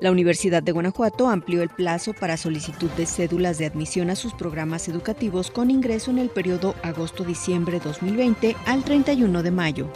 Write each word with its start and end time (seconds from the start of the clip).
La 0.00 0.12
Universidad 0.12 0.62
de 0.62 0.70
Guanajuato 0.70 1.28
amplió 1.28 1.60
el 1.60 1.70
plazo 1.70 2.12
para 2.12 2.36
solicitud 2.36 2.88
de 2.90 3.04
cédulas 3.04 3.58
de 3.58 3.66
admisión 3.66 4.10
a 4.10 4.16
sus 4.16 4.32
programas 4.32 4.88
educativos 4.88 5.50
con 5.50 5.72
ingreso 5.72 6.12
en 6.12 6.18
el 6.18 6.28
periodo 6.28 6.76
agosto-diciembre 6.84 7.80
2020 7.80 8.54
al 8.66 8.84
31 8.84 9.42
de 9.42 9.50
mayo. 9.50 9.90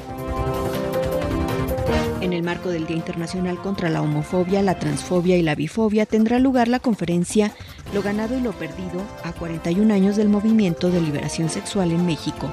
En 2.22 2.32
el 2.32 2.44
marco 2.44 2.68
del 2.68 2.86
Día 2.86 2.96
Internacional 2.96 3.58
contra 3.60 3.90
la 3.90 4.00
Homofobia, 4.00 4.62
la 4.62 4.78
Transfobia 4.78 5.36
y 5.36 5.42
la 5.42 5.56
Bifobia 5.56 6.06
tendrá 6.06 6.38
lugar 6.38 6.68
la 6.68 6.78
conferencia 6.78 7.50
Lo 7.92 8.00
ganado 8.00 8.38
y 8.38 8.40
lo 8.40 8.52
perdido 8.52 9.02
a 9.24 9.32
41 9.32 9.92
años 9.92 10.14
del 10.14 10.28
movimiento 10.28 10.88
de 10.92 11.00
liberación 11.00 11.48
sexual 11.48 11.90
en 11.90 12.06
México. 12.06 12.48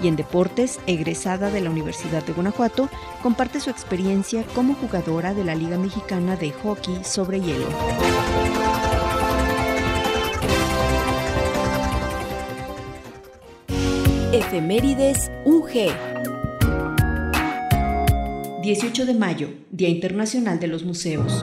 Y 0.00 0.06
en 0.06 0.14
deportes, 0.14 0.78
egresada 0.86 1.50
de 1.50 1.60
la 1.60 1.70
Universidad 1.70 2.24
de 2.24 2.32
Guanajuato, 2.32 2.88
comparte 3.24 3.58
su 3.58 3.70
experiencia 3.70 4.44
como 4.54 4.74
jugadora 4.74 5.34
de 5.34 5.42
la 5.42 5.56
Liga 5.56 5.78
Mexicana 5.78 6.36
de 6.36 6.52
Hockey 6.52 7.00
sobre 7.02 7.40
hielo. 7.40 7.66
Efemérides 14.32 15.32
UG. 15.44 16.17
18 18.68 19.06
de 19.06 19.14
mayo, 19.14 19.48
Día 19.70 19.88
Internacional 19.88 20.60
de 20.60 20.66
los 20.66 20.84
Museos. 20.84 21.42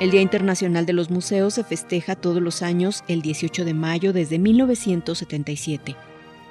El 0.00 0.10
Día 0.10 0.22
Internacional 0.22 0.86
de 0.86 0.94
los 0.94 1.10
Museos 1.10 1.52
se 1.52 1.64
festeja 1.64 2.16
todos 2.16 2.40
los 2.40 2.62
años 2.62 3.04
el 3.08 3.20
18 3.20 3.66
de 3.66 3.74
mayo 3.74 4.14
desde 4.14 4.38
1977. 4.38 5.96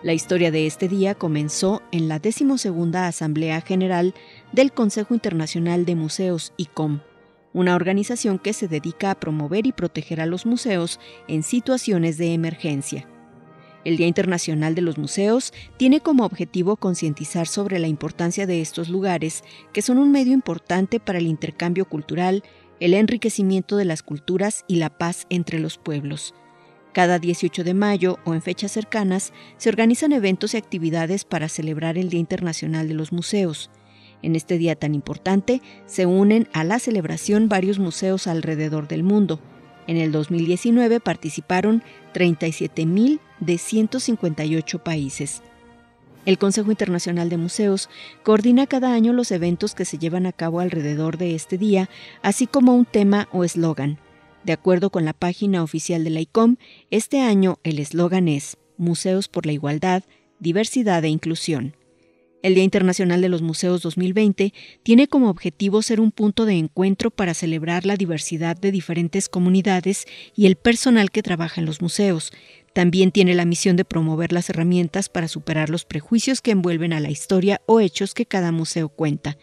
La 0.03 0.13
historia 0.13 0.51
de 0.51 0.67
este 0.67 0.89
día 0.89 1.15
comenzó 1.15 1.81
en 1.91 2.07
la 2.07 2.19
12 2.19 2.45
Asamblea 2.97 3.61
General 3.61 4.13
del 4.51 4.73
Consejo 4.73 5.15
Internacional 5.15 5.83
de 5.83 5.95
Museos 5.95 6.53
ICOM, 6.57 6.99
una 7.51 7.75
organización 7.75 8.37
que 8.37 8.53
se 8.53 8.67
dedica 8.67 9.09
a 9.09 9.19
promover 9.19 9.65
y 9.65 9.71
proteger 9.71 10.21
a 10.21 10.27
los 10.27 10.45
museos 10.45 10.99
en 11.27 11.41
situaciones 11.41 12.19
de 12.19 12.35
emergencia. 12.35 13.07
El 13.83 13.97
Día 13.97 14.07
Internacional 14.07 14.75
de 14.75 14.81
los 14.81 14.97
Museos 14.97 15.53
tiene 15.77 16.01
como 16.01 16.23
objetivo 16.23 16.75
concientizar 16.75 17.47
sobre 17.47 17.79
la 17.79 17.87
importancia 17.87 18.45
de 18.45 18.61
estos 18.61 18.89
lugares, 18.89 19.43
que 19.73 19.81
son 19.81 19.97
un 19.97 20.11
medio 20.11 20.33
importante 20.33 20.99
para 20.99 21.17
el 21.17 21.25
intercambio 21.25 21.85
cultural, 21.85 22.43
el 22.79 22.93
enriquecimiento 22.93 23.77
de 23.77 23.85
las 23.85 24.03
culturas 24.03 24.65
y 24.67 24.75
la 24.75 24.89
paz 24.89 25.25
entre 25.29 25.59
los 25.59 25.77
pueblos. 25.77 26.35
Cada 26.93 27.19
18 27.19 27.63
de 27.63 27.73
mayo 27.73 28.19
o 28.25 28.33
en 28.33 28.41
fechas 28.41 28.71
cercanas 28.71 29.33
se 29.57 29.69
organizan 29.69 30.11
eventos 30.11 30.53
y 30.53 30.57
actividades 30.57 31.23
para 31.23 31.49
celebrar 31.49 31.97
el 31.97 32.09
Día 32.09 32.19
Internacional 32.19 32.87
de 32.87 32.93
los 32.93 33.11
Museos. 33.11 33.71
En 34.21 34.35
este 34.35 34.57
día 34.57 34.75
tan 34.75 34.93
importante 34.93 35.61
se 35.87 36.05
unen 36.05 36.47
a 36.53 36.63
la 36.63 36.79
celebración 36.79 37.49
varios 37.49 37.79
museos 37.79 38.27
alrededor 38.27 38.87
del 38.87 39.03
mundo, 39.03 39.39
en 39.91 39.97
el 39.97 40.13
2019 40.13 41.01
participaron 41.01 41.83
37.000 42.13 43.19
de 43.41 43.57
158 43.57 44.79
países. 44.79 45.41
El 46.25 46.37
Consejo 46.37 46.71
Internacional 46.71 47.29
de 47.29 47.35
Museos 47.35 47.89
coordina 48.23 48.67
cada 48.67 48.93
año 48.93 49.11
los 49.11 49.31
eventos 49.31 49.75
que 49.75 49.83
se 49.83 49.97
llevan 49.97 50.25
a 50.27 50.31
cabo 50.31 50.61
alrededor 50.61 51.17
de 51.17 51.35
este 51.35 51.57
día, 51.57 51.89
así 52.21 52.47
como 52.47 52.73
un 52.73 52.85
tema 52.85 53.27
o 53.33 53.43
eslogan. 53.43 53.97
De 54.45 54.53
acuerdo 54.53 54.91
con 54.91 55.03
la 55.03 55.13
página 55.13 55.61
oficial 55.61 56.05
de 56.05 56.09
la 56.09 56.21
ICOM, 56.21 56.55
este 56.89 57.19
año 57.19 57.59
el 57.63 57.77
eslogan 57.77 58.29
es 58.29 58.57
Museos 58.77 59.27
por 59.27 59.45
la 59.45 59.51
Igualdad, 59.51 60.03
Diversidad 60.39 61.03
e 61.03 61.09
Inclusión. 61.09 61.75
El 62.43 62.55
Día 62.55 62.63
Internacional 62.63 63.21
de 63.21 63.29
los 63.29 63.43
Museos 63.43 63.83
2020 63.83 64.51
tiene 64.81 65.07
como 65.07 65.29
objetivo 65.29 65.83
ser 65.83 65.99
un 65.99 66.11
punto 66.11 66.45
de 66.45 66.53
encuentro 66.53 67.11
para 67.11 67.35
celebrar 67.35 67.85
la 67.85 67.97
diversidad 67.97 68.57
de 68.57 68.71
diferentes 68.71 69.29
comunidades 69.29 70.07
y 70.35 70.47
el 70.47 70.55
personal 70.55 71.11
que 71.11 71.21
trabaja 71.21 71.61
en 71.61 71.67
los 71.67 71.83
museos. 71.83 72.31
También 72.73 73.11
tiene 73.11 73.35
la 73.35 73.45
misión 73.45 73.75
de 73.75 73.85
promover 73.85 74.33
las 74.33 74.49
herramientas 74.49 75.07
para 75.07 75.27
superar 75.27 75.69
los 75.69 75.85
prejuicios 75.85 76.41
que 76.41 76.49
envuelven 76.49 76.93
a 76.93 76.99
la 76.99 77.11
historia 77.11 77.61
o 77.67 77.79
hechos 77.79 78.15
que 78.15 78.25
cada 78.25 78.51
museo 78.51 78.89
cuenta. 78.89 79.37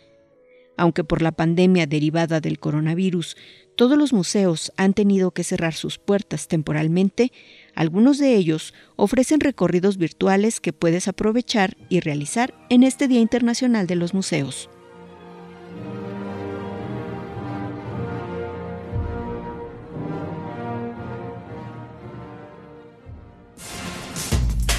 Aunque 0.76 1.04
por 1.04 1.22
la 1.22 1.32
pandemia 1.32 1.86
derivada 1.86 2.40
del 2.40 2.58
coronavirus 2.58 3.36
todos 3.78 3.96
los 3.96 4.12
museos 4.12 4.72
han 4.76 4.92
tenido 4.92 5.30
que 5.30 5.44
cerrar 5.44 5.72
sus 5.72 5.98
puertas 5.98 6.48
temporalmente, 6.48 7.30
algunos 7.78 8.18
de 8.18 8.34
ellos 8.34 8.74
ofrecen 8.96 9.38
recorridos 9.38 9.98
virtuales 9.98 10.58
que 10.58 10.72
puedes 10.72 11.06
aprovechar 11.06 11.76
y 11.88 12.00
realizar 12.00 12.52
en 12.70 12.82
este 12.82 13.06
Día 13.06 13.20
Internacional 13.20 13.86
de 13.86 13.94
los 13.94 14.14
Museos. 14.14 14.68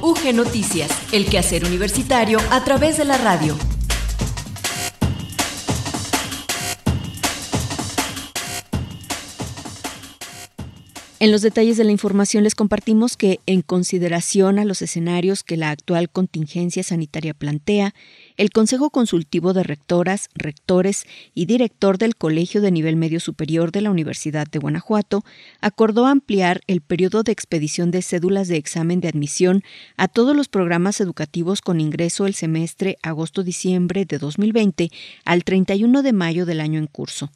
UG 0.02 0.34
Noticias, 0.34 0.92
el 1.14 1.26
quehacer 1.28 1.64
universitario 1.64 2.40
a 2.52 2.66
través 2.66 2.98
de 2.98 3.06
la 3.06 3.18
radio. 3.18 3.56
En 11.22 11.34
los 11.34 11.42
detalles 11.42 11.76
de 11.76 11.84
la 11.84 11.92
información 11.92 12.46
les 12.46 12.56
compartimos 12.56 13.18
que, 13.18 13.42
en 13.46 13.62
consideración 13.62 14.58
a 14.58 14.64
los 14.64 14.82
escenarios 14.82 15.44
que 15.44 15.58
la 15.58 15.70
actual 15.70 16.10
contingencia 16.10 16.82
sanitaria 16.82 17.34
plantea, 17.34 17.94
el 18.38 18.52
Consejo 18.52 18.90
Consultivo 18.90 19.52
de 19.52 19.64
Rectoras, 19.64 20.30
Rectores 20.34 21.06
y 21.36 21.46
Director 21.46 21.98
del 21.98 22.16
Colegio 22.16 22.62
de 22.62 22.72
Nivel 22.72 22.96
Medio 22.96 23.20
Superior 23.20 23.74
de 23.74 23.82
la 23.82 23.92
Universidad 23.92 24.48
de 24.48 24.60
Guanajuato 24.60 25.26
acordó 25.60 26.06
ampliar 26.06 26.62
el 26.68 26.80
periodo 26.80 27.24
de 27.24 27.34
expedición 27.34 27.92
de 27.92 28.02
cédulas 28.02 28.48
de 28.48 28.56
examen 28.56 29.02
de 29.02 29.10
admisión 29.10 29.62
a 29.98 30.08
todos 30.08 30.38
los 30.38 30.48
programas 30.48 31.02
educativos 31.02 31.60
con 31.60 31.82
ingreso 31.82 32.28
el 32.28 32.34
semestre 32.34 32.98
agosto-diciembre 33.02 34.06
de 34.06 34.20
2020 34.20 34.90
al 35.26 35.44
31 35.44 36.02
de 36.02 36.14
mayo 36.14 36.46
del 36.46 36.62
año 36.62 36.80
en 36.80 36.88
curso. 36.88 37.30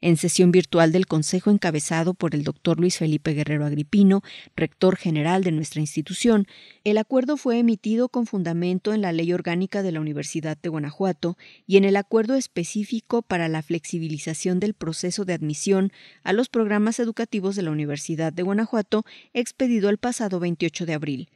En 0.00 0.16
sesión 0.16 0.52
virtual 0.52 0.92
del 0.92 1.08
Consejo 1.08 1.50
encabezado 1.50 2.14
por 2.14 2.36
el 2.36 2.44
doctor 2.44 2.78
Luis 2.78 2.98
Felipe 2.98 3.32
Guerrero 3.32 3.66
Agripino, 3.66 4.22
rector 4.54 4.96
general 4.96 5.42
de 5.42 5.50
nuestra 5.50 5.80
institución, 5.80 6.46
el 6.84 6.98
acuerdo 6.98 7.36
fue 7.36 7.58
emitido 7.58 8.08
con 8.08 8.24
fundamento 8.24 8.94
en 8.94 9.02
la 9.02 9.10
Ley 9.10 9.32
Orgánica 9.32 9.82
de 9.82 9.90
la 9.90 10.00
Universidad 10.00 10.56
de 10.56 10.68
Guanajuato 10.68 11.36
y 11.66 11.78
en 11.78 11.84
el 11.84 11.96
acuerdo 11.96 12.36
específico 12.36 13.22
para 13.22 13.48
la 13.48 13.60
flexibilización 13.60 14.60
del 14.60 14.74
proceso 14.74 15.24
de 15.24 15.32
admisión 15.32 15.90
a 16.22 16.32
los 16.32 16.48
programas 16.48 17.00
educativos 17.00 17.56
de 17.56 17.62
la 17.62 17.72
Universidad 17.72 18.32
de 18.32 18.44
Guanajuato 18.44 19.04
expedido 19.32 19.90
el 19.90 19.98
pasado 19.98 20.38
28 20.38 20.86
de 20.86 20.94
abril. 20.94 21.28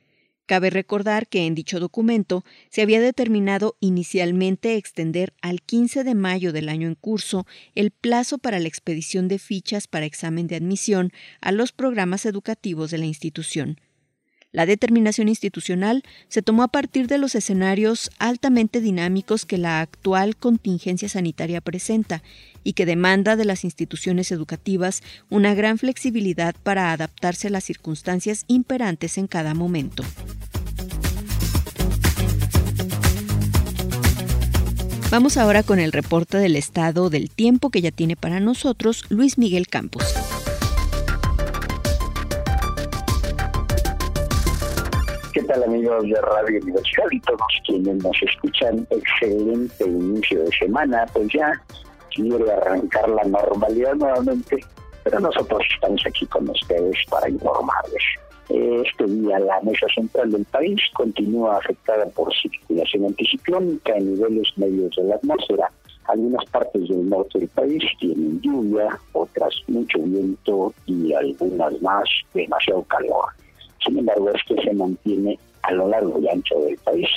Cabe 0.46 0.70
recordar 0.70 1.28
que 1.28 1.46
en 1.46 1.54
dicho 1.54 1.78
documento 1.78 2.44
se 2.68 2.82
había 2.82 3.00
determinado 3.00 3.76
inicialmente 3.80 4.76
extender 4.76 5.32
al 5.40 5.62
15 5.62 6.02
de 6.04 6.14
mayo 6.14 6.52
del 6.52 6.68
año 6.68 6.88
en 6.88 6.96
curso 6.96 7.46
el 7.74 7.92
plazo 7.92 8.38
para 8.38 8.58
la 8.58 8.68
expedición 8.68 9.28
de 9.28 9.38
fichas 9.38 9.86
para 9.86 10.06
examen 10.06 10.48
de 10.48 10.56
admisión 10.56 11.12
a 11.40 11.52
los 11.52 11.72
programas 11.72 12.26
educativos 12.26 12.90
de 12.90 12.98
la 12.98 13.06
institución. 13.06 13.78
La 14.52 14.66
determinación 14.66 15.28
institucional 15.28 16.02
se 16.28 16.42
tomó 16.42 16.62
a 16.62 16.68
partir 16.68 17.06
de 17.06 17.16
los 17.16 17.34
escenarios 17.34 18.10
altamente 18.18 18.82
dinámicos 18.82 19.46
que 19.46 19.56
la 19.56 19.80
actual 19.80 20.36
contingencia 20.36 21.08
sanitaria 21.08 21.62
presenta 21.62 22.22
y 22.62 22.74
que 22.74 22.84
demanda 22.84 23.34
de 23.36 23.46
las 23.46 23.64
instituciones 23.64 24.30
educativas 24.30 25.02
una 25.30 25.54
gran 25.54 25.78
flexibilidad 25.78 26.54
para 26.62 26.92
adaptarse 26.92 27.48
a 27.48 27.50
las 27.50 27.64
circunstancias 27.64 28.44
imperantes 28.46 29.16
en 29.16 29.26
cada 29.26 29.54
momento. 29.54 30.04
Vamos 35.10 35.38
ahora 35.38 35.62
con 35.62 35.78
el 35.78 35.92
reporte 35.92 36.36
del 36.36 36.56
estado 36.56 37.08
del 37.08 37.30
tiempo 37.30 37.70
que 37.70 37.80
ya 37.80 37.90
tiene 37.90 38.16
para 38.16 38.38
nosotros 38.38 39.06
Luis 39.08 39.38
Miguel 39.38 39.66
Campos. 39.66 40.04
¿Qué 45.42 45.48
tal 45.48 45.64
amigos 45.64 46.04
de 46.04 46.20
Radio 46.20 46.60
Universidad 46.62 47.06
y 47.10 47.18
todos 47.18 47.40
quienes 47.66 47.96
nos 47.96 48.16
escuchan? 48.22 48.86
Excelente 48.90 49.84
inicio 49.84 50.44
de 50.44 50.50
semana, 50.52 51.04
pues 51.12 51.32
ya 51.32 51.50
quiere 52.14 52.48
arrancar 52.52 53.08
la 53.08 53.24
normalidad 53.24 53.92
nuevamente, 53.96 54.64
pero 55.02 55.18
nosotros 55.18 55.60
estamos 55.74 56.00
aquí 56.06 56.26
con 56.26 56.48
ustedes 56.48 56.96
para 57.10 57.28
informarles. 57.28 58.04
Este 58.50 59.04
día 59.04 59.40
la 59.40 59.60
mesa 59.62 59.88
central 59.92 60.30
del 60.30 60.44
país 60.44 60.80
continúa 60.94 61.56
afectada 61.56 62.06
por 62.10 62.32
circulación 62.36 63.06
anticiclónica 63.06 63.96
en 63.96 64.14
niveles 64.14 64.46
medios 64.56 64.94
de 64.94 65.02
la 65.02 65.16
atmósfera. 65.16 65.72
Algunas 66.04 66.44
partes 66.50 66.88
del 66.88 67.08
norte 67.08 67.40
del 67.40 67.48
país 67.48 67.82
tienen 67.98 68.40
lluvia, 68.42 68.96
otras 69.12 69.56
mucho 69.66 69.98
viento 70.04 70.72
y 70.86 71.12
algunas 71.14 71.82
más 71.82 72.08
demasiado 72.32 72.84
calor. 72.84 73.24
Sin 73.84 73.98
embargo, 73.98 74.30
esto 74.30 74.54
se 74.62 74.72
mantiene 74.72 75.38
a 75.62 75.72
lo 75.72 75.88
largo 75.88 76.18
y 76.20 76.28
ancho 76.28 76.58
del 76.60 76.76
país 76.78 77.08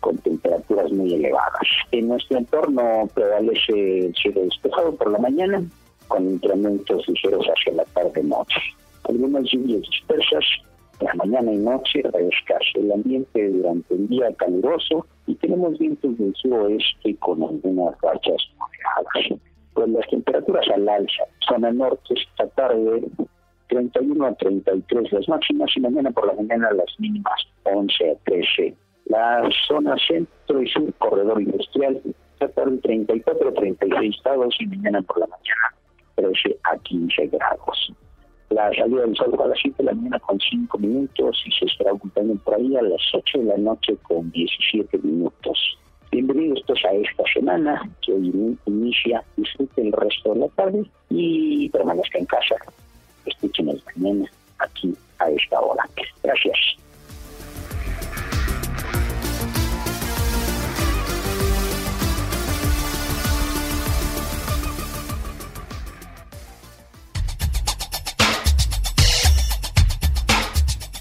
con 0.00 0.18
temperaturas 0.18 0.92
muy 0.92 1.14
elevadas. 1.14 1.66
En 1.92 2.08
nuestro 2.08 2.38
entorno 2.38 3.08
prevalece 3.14 4.06
el 4.06 4.14
cielo 4.14 4.42
despejado 4.42 4.94
por 4.96 5.10
la 5.10 5.18
mañana, 5.18 5.62
con 6.08 6.28
incrementos 6.28 7.08
ligeros 7.08 7.46
hacia 7.46 7.72
la 7.72 7.84
tarde-noche. 7.86 8.60
Algunas 9.04 9.44
lluvias 9.50 9.82
dispersas 9.90 10.44
la 11.00 11.14
mañana 11.14 11.52
y 11.52 11.56
noche 11.56 12.00
escaso 12.00 12.78
el 12.78 12.92
ambiente 12.92 13.48
durante 13.50 13.94
el 13.94 14.08
día 14.08 14.32
caluroso 14.34 15.06
y 15.26 15.34
tenemos 15.34 15.78
vientos 15.78 16.16
del 16.18 16.34
suroeste 16.36 17.16
con 17.16 17.42
algunas 17.42 18.00
rachas 18.00 18.42
moderadas. 18.58 19.40
Pues 19.74 19.88
las 19.88 20.08
temperaturas 20.08 20.66
al 20.72 20.88
alza, 20.88 21.24
zona 21.48 21.72
norte 21.72 22.14
esta 22.14 22.46
tarde 22.48 23.02
31 23.68 24.26
a 24.26 24.34
33 24.34 25.12
las 25.12 25.28
máximas 25.28 25.70
y 25.76 25.80
mañana 25.80 26.10
por 26.10 26.26
la 26.26 26.34
mañana 26.34 26.70
las 26.72 26.98
mínimas 26.98 27.46
11 27.64 28.10
a 28.10 28.14
13. 28.24 28.74
La 29.06 29.48
zona 29.68 29.96
centro 30.06 30.62
y 30.62 30.68
sur, 30.68 30.92
corredor 30.94 31.40
industrial, 31.40 32.00
tarde 32.38 32.78
34 32.78 33.48
a 33.48 33.52
36 33.52 34.16
grados 34.24 34.56
y 34.60 34.66
mañana 34.66 35.02
por 35.02 35.18
la 35.18 35.26
mañana 35.26 35.74
13 36.16 36.58
a 36.64 36.78
15 36.78 37.26
grados 37.28 37.92
la 38.54 38.72
salida 38.72 39.02
del 39.02 39.16
sol 39.16 39.34
a 39.42 39.48
las 39.48 39.58
7 39.60 39.76
de 39.78 39.84
la 39.84 39.94
mañana 39.94 40.18
con 40.20 40.38
5 40.38 40.78
minutos 40.78 41.42
y 41.44 41.50
se 41.52 41.64
estará 41.66 41.92
ocultando 41.92 42.34
por 42.36 42.54
ahí 42.54 42.76
a 42.76 42.82
las 42.82 43.02
8 43.12 43.38
de 43.38 43.44
la 43.44 43.56
noche 43.56 43.96
con 44.02 44.30
17 44.30 44.98
minutos. 44.98 45.58
Bienvenidos 46.12 46.62
a 46.84 46.92
esta 46.92 47.24
semana 47.32 47.90
que 48.00 48.12
hoy 48.12 48.56
inicia, 48.66 49.24
disfrute 49.36 49.82
el 49.82 49.92
resto 49.92 50.34
de 50.34 50.40
la 50.40 50.48
tarde 50.50 50.84
y 51.10 51.68
permanezca 51.70 52.18
en 52.18 52.26
casa. 52.26 52.54
Escúchenos 53.26 53.82
mañana 53.96 54.30
aquí 54.58 54.94
a 55.18 55.30
esta 55.30 55.60
hora. 55.60 55.88
Gracias. 56.22 56.58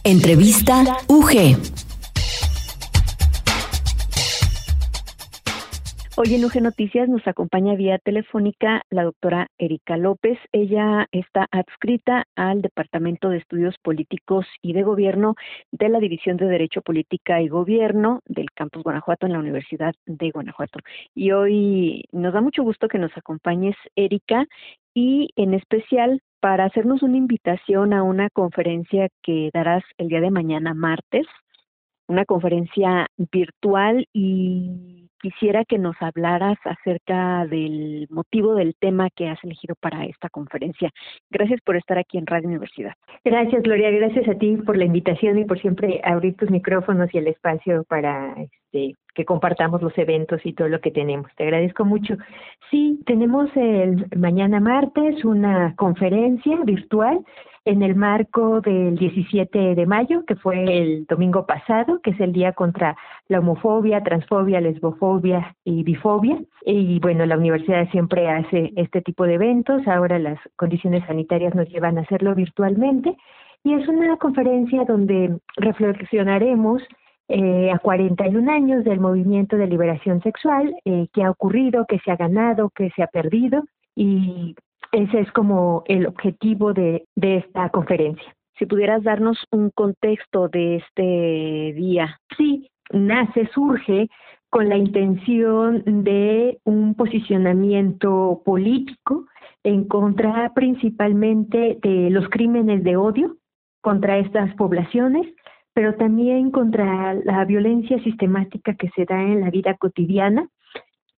Entrevista 0.05 0.83
UG. 1.07 1.82
Hoy 6.15 6.35
en 6.35 6.45
UG 6.45 6.61
Noticias 6.61 7.09
nos 7.09 7.27
acompaña 7.27 7.73
vía 7.73 7.97
telefónica 7.97 8.83
la 8.91 9.03
doctora 9.03 9.47
Erika 9.57 9.97
López. 9.97 10.37
Ella 10.51 11.07
está 11.11 11.47
adscrita 11.49 12.25
al 12.35 12.61
Departamento 12.61 13.29
de 13.29 13.37
Estudios 13.37 13.75
Políticos 13.81 14.45
y 14.61 14.73
de 14.73 14.83
Gobierno 14.83 15.33
de 15.71 15.89
la 15.89 15.99
División 15.99 16.37
de 16.37 16.45
Derecho, 16.45 16.83
Política 16.83 17.41
y 17.41 17.47
Gobierno 17.47 18.19
del 18.27 18.51
Campus 18.51 18.83
Guanajuato 18.83 19.25
en 19.25 19.33
la 19.33 19.39
Universidad 19.39 19.95
de 20.05 20.29
Guanajuato. 20.29 20.77
Y 21.15 21.31
hoy 21.31 22.03
nos 22.11 22.31
da 22.31 22.41
mucho 22.41 22.61
gusto 22.61 22.87
que 22.89 22.99
nos 22.99 23.17
acompañes, 23.17 23.75
Erika, 23.95 24.45
y 24.93 25.29
en 25.35 25.55
especial 25.55 26.21
para 26.39 26.65
hacernos 26.65 27.01
una 27.01 27.17
invitación 27.17 27.91
a 27.91 28.03
una 28.03 28.29
conferencia 28.29 29.09
que 29.23 29.49
darás 29.51 29.83
el 29.97 30.09
día 30.09 30.21
de 30.21 30.29
mañana 30.29 30.75
martes, 30.75 31.25
una 32.07 32.25
conferencia 32.25 33.07
virtual 33.17 34.05
y 34.13 35.02
quisiera 35.23 35.63
que 35.63 35.77
nos 35.77 35.95
hablaras 36.01 36.57
acerca 36.65 37.47
del 37.47 38.07
motivo 38.09 38.55
del 38.55 38.75
tema 38.75 39.09
que 39.09 39.29
has 39.29 39.41
elegido 39.43 39.73
para 39.79 40.03
esta 40.03 40.27
conferencia. 40.27 40.89
Gracias 41.31 41.61
por 41.61 41.77
estar 41.77 41.97
aquí 41.97 42.17
en 42.17 42.27
Radio 42.27 42.49
Universidad. 42.49 42.91
Gracias, 43.23 43.63
Gloria. 43.63 43.89
Gracias 43.89 44.27
a 44.27 44.37
ti 44.37 44.57
por 44.57 44.75
la 44.75 44.83
invitación 44.83 45.39
y 45.39 45.45
por 45.45 45.61
siempre 45.61 46.01
abrir 46.03 46.35
tus 46.35 46.51
micrófonos 46.51 47.09
y 47.13 47.19
el 47.19 47.27
espacio 47.27 47.85
para 47.85 48.33
este, 48.33 48.95
que 49.13 49.25
compartamos 49.25 49.81
los 49.81 49.97
eventos 49.97 50.45
y 50.45 50.53
todo 50.53 50.67
lo 50.67 50.81
que 50.81 50.91
tenemos. 50.91 51.31
Te 51.35 51.43
agradezco 51.43 51.85
mucho. 51.85 52.15
Sí, 52.69 52.99
tenemos 53.05 53.49
el 53.55 54.07
mañana 54.15 54.59
martes 54.59 55.23
una 55.23 55.75
conferencia 55.75 56.57
virtual 56.63 57.19
en 57.65 57.81
el 57.81 57.95
marco 57.95 58.59
del 58.61 58.97
17 58.97 59.75
de 59.75 59.85
mayo, 59.85 60.25
que 60.25 60.35
fue 60.35 60.63
el 60.63 61.05
domingo 61.05 61.45
pasado, 61.45 62.01
que 62.01 62.11
es 62.11 62.19
el 62.19 62.33
día 62.33 62.51
contra 62.51 62.97
la 63.29 63.39
homofobia, 63.39 64.03
transfobia, 64.03 64.59
lesbofobia 64.59 65.55
y 65.63 65.83
bifobia. 65.83 66.41
Y 66.65 66.99
bueno, 66.99 67.25
la 67.25 67.37
universidad 67.37 67.89
siempre 67.91 68.29
hace 68.29 68.73
este 68.75 69.01
tipo 69.01 69.23
de 69.25 69.35
eventos, 69.35 69.87
ahora 69.87 70.19
las 70.19 70.39
condiciones 70.57 71.05
sanitarias 71.07 71.55
nos 71.55 71.69
llevan 71.69 71.97
a 71.97 72.01
hacerlo 72.01 72.35
virtualmente. 72.35 73.15
Y 73.63 73.73
es 73.73 73.87
una 73.87 74.17
conferencia 74.17 74.83
donde 74.83 75.37
reflexionaremos 75.55 76.83
eh, 77.29 77.71
a 77.71 77.79
41 77.79 78.51
años 78.51 78.83
del 78.83 78.99
movimiento 78.99 79.55
de 79.55 79.67
liberación 79.67 80.21
sexual, 80.21 80.75
eh, 80.85 81.07
que 81.13 81.23
ha 81.23 81.31
ocurrido, 81.31 81.85
que 81.87 81.99
se 81.99 82.11
ha 82.11 82.15
ganado, 82.15 82.69
que 82.75 82.89
se 82.95 83.03
ha 83.03 83.07
perdido, 83.07 83.63
y 83.95 84.55
ese 84.91 85.21
es 85.21 85.31
como 85.31 85.83
el 85.87 86.05
objetivo 86.05 86.73
de, 86.73 87.05
de 87.15 87.37
esta 87.37 87.69
conferencia. 87.69 88.35
Si 88.59 88.65
pudieras 88.65 89.03
darnos 89.03 89.37
un 89.51 89.71
contexto 89.71 90.47
de 90.47 90.75
este 90.77 91.73
día. 91.75 92.19
Sí, 92.37 92.69
nace, 92.91 93.49
surge 93.53 94.07
con 94.49 94.69
la 94.69 94.77
intención 94.77 95.83
de 95.85 96.59
un 96.63 96.93
posicionamiento 96.93 98.43
político 98.45 99.25
en 99.63 99.85
contra 99.85 100.53
principalmente 100.53 101.79
de 101.81 102.09
los 102.11 102.29
crímenes 102.29 102.83
de 102.83 102.95
odio 102.95 103.37
contra 103.81 104.19
estas 104.19 104.53
poblaciones, 104.55 105.27
pero 105.73 105.95
también 105.95 106.51
contra 106.51 107.13
la 107.13 107.45
violencia 107.45 108.01
sistemática 108.03 108.75
que 108.75 108.89
se 108.95 109.05
da 109.05 109.21
en 109.21 109.41
la 109.41 109.49
vida 109.49 109.75
cotidiana, 109.75 110.47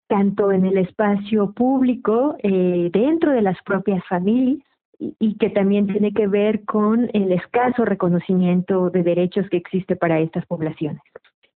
tanto 0.07 0.53
en 0.53 0.67
el 0.67 0.79
espacio 0.79 1.53
público, 1.53 2.37
eh, 2.43 2.91
dentro 2.93 3.33
de 3.33 3.43
las 3.43 3.57
propias 3.65 4.05
familias, 4.07 4.63
y, 4.99 5.37
que 5.39 5.51
también 5.51 5.87
tiene 5.87 6.13
que 6.13 6.27
ver 6.27 6.65
con 6.65 7.11
el 7.13 7.33
escaso 7.33 7.85
reconocimiento 7.85 8.91
de 8.91 9.03
derechos 9.03 9.49
que 9.51 9.57
existe 9.57 9.97
para 9.97 10.21
estas 10.21 10.47
poblaciones. 10.47 11.03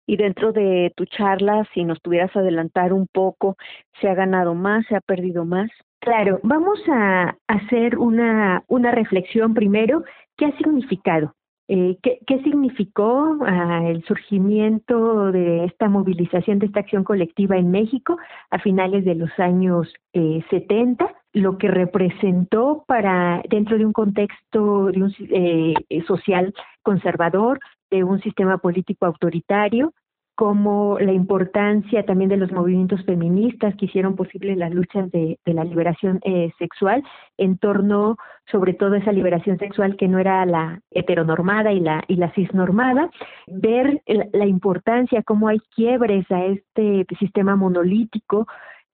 Y 0.05 0.17
dentro 0.17 0.51
de 0.51 0.91
tu 0.95 1.05
charla, 1.05 1.67
si 1.73 1.83
nos 1.83 1.99
pudieras 1.99 2.35
adelantar 2.35 2.93
un 2.93 3.07
poco, 3.07 3.57
¿se 3.99 4.09
ha 4.09 4.15
ganado 4.15 4.55
más, 4.55 4.85
se 4.87 4.95
ha 4.95 5.01
perdido 5.01 5.45
más? 5.45 5.69
Claro, 5.99 6.39
vamos 6.43 6.79
a 6.89 7.35
hacer 7.47 7.97
una, 7.97 8.63
una 8.67 8.91
reflexión 8.91 9.53
primero. 9.53 10.03
¿Qué 10.37 10.45
ha 10.45 10.57
significado? 10.57 11.33
Eh, 11.69 11.97
¿qué, 12.01 12.19
¿qué, 12.25 12.41
significó 12.43 13.37
ah, 13.45 13.81
el 13.85 14.01
surgimiento 14.05 15.31
de 15.33 15.65
esta 15.65 15.89
movilización, 15.89 16.59
de 16.59 16.67
esta 16.67 16.79
acción 16.79 17.03
colectiva 17.03 17.57
en 17.57 17.71
México 17.71 18.17
a 18.49 18.59
finales 18.59 19.03
de 19.03 19.15
los 19.15 19.29
años 19.37 19.93
eh, 20.13 20.43
70? 20.49 21.13
Lo 21.33 21.57
que 21.57 21.67
representó 21.67 22.85
para, 22.87 23.41
dentro 23.49 23.77
de 23.77 23.85
un 23.85 23.91
contexto 23.91 24.85
de 24.87 25.03
un, 25.03 25.13
eh, 25.29 25.73
social 26.07 26.53
conservador, 26.83 27.59
de 27.91 28.03
un 28.03 28.21
sistema 28.21 28.59
político 28.59 29.05
autoritario, 29.05 29.93
como 30.37 30.99
la 30.99 31.13
importancia 31.13 32.05
también 32.05 32.29
de 32.29 32.37
los 32.37 32.51
movimientos 32.51 33.03
feministas 33.05 33.75
que 33.75 33.85
hicieron 33.85 34.15
posible 34.15 34.55
las 34.55 34.71
luchas 34.71 35.09
de, 35.09 35.39
la 35.45 35.63
liberación 35.63 36.19
eh, 36.23 36.51
sexual 36.59 37.03
en 37.39 37.57
torno 37.57 38.17
sobre 38.45 38.75
todo 38.75 38.93
esa 38.93 39.11
liberación 39.11 39.57
sexual 39.57 39.97
que 39.97 40.07
no 40.07 40.19
era 40.19 40.45
la 40.45 40.79
heteronormada 40.91 41.73
y 41.73 41.79
la 41.79 42.03
y 42.07 42.17
la 42.17 42.31
cisnormada. 42.33 43.09
Ver 43.47 44.03
la, 44.05 44.45
importancia 44.45 45.23
cómo 45.23 45.47
hay 45.47 45.57
quiebres 45.75 46.29
a 46.29 46.45
este 46.45 47.07
sistema 47.17 47.55
monolítico 47.55 48.45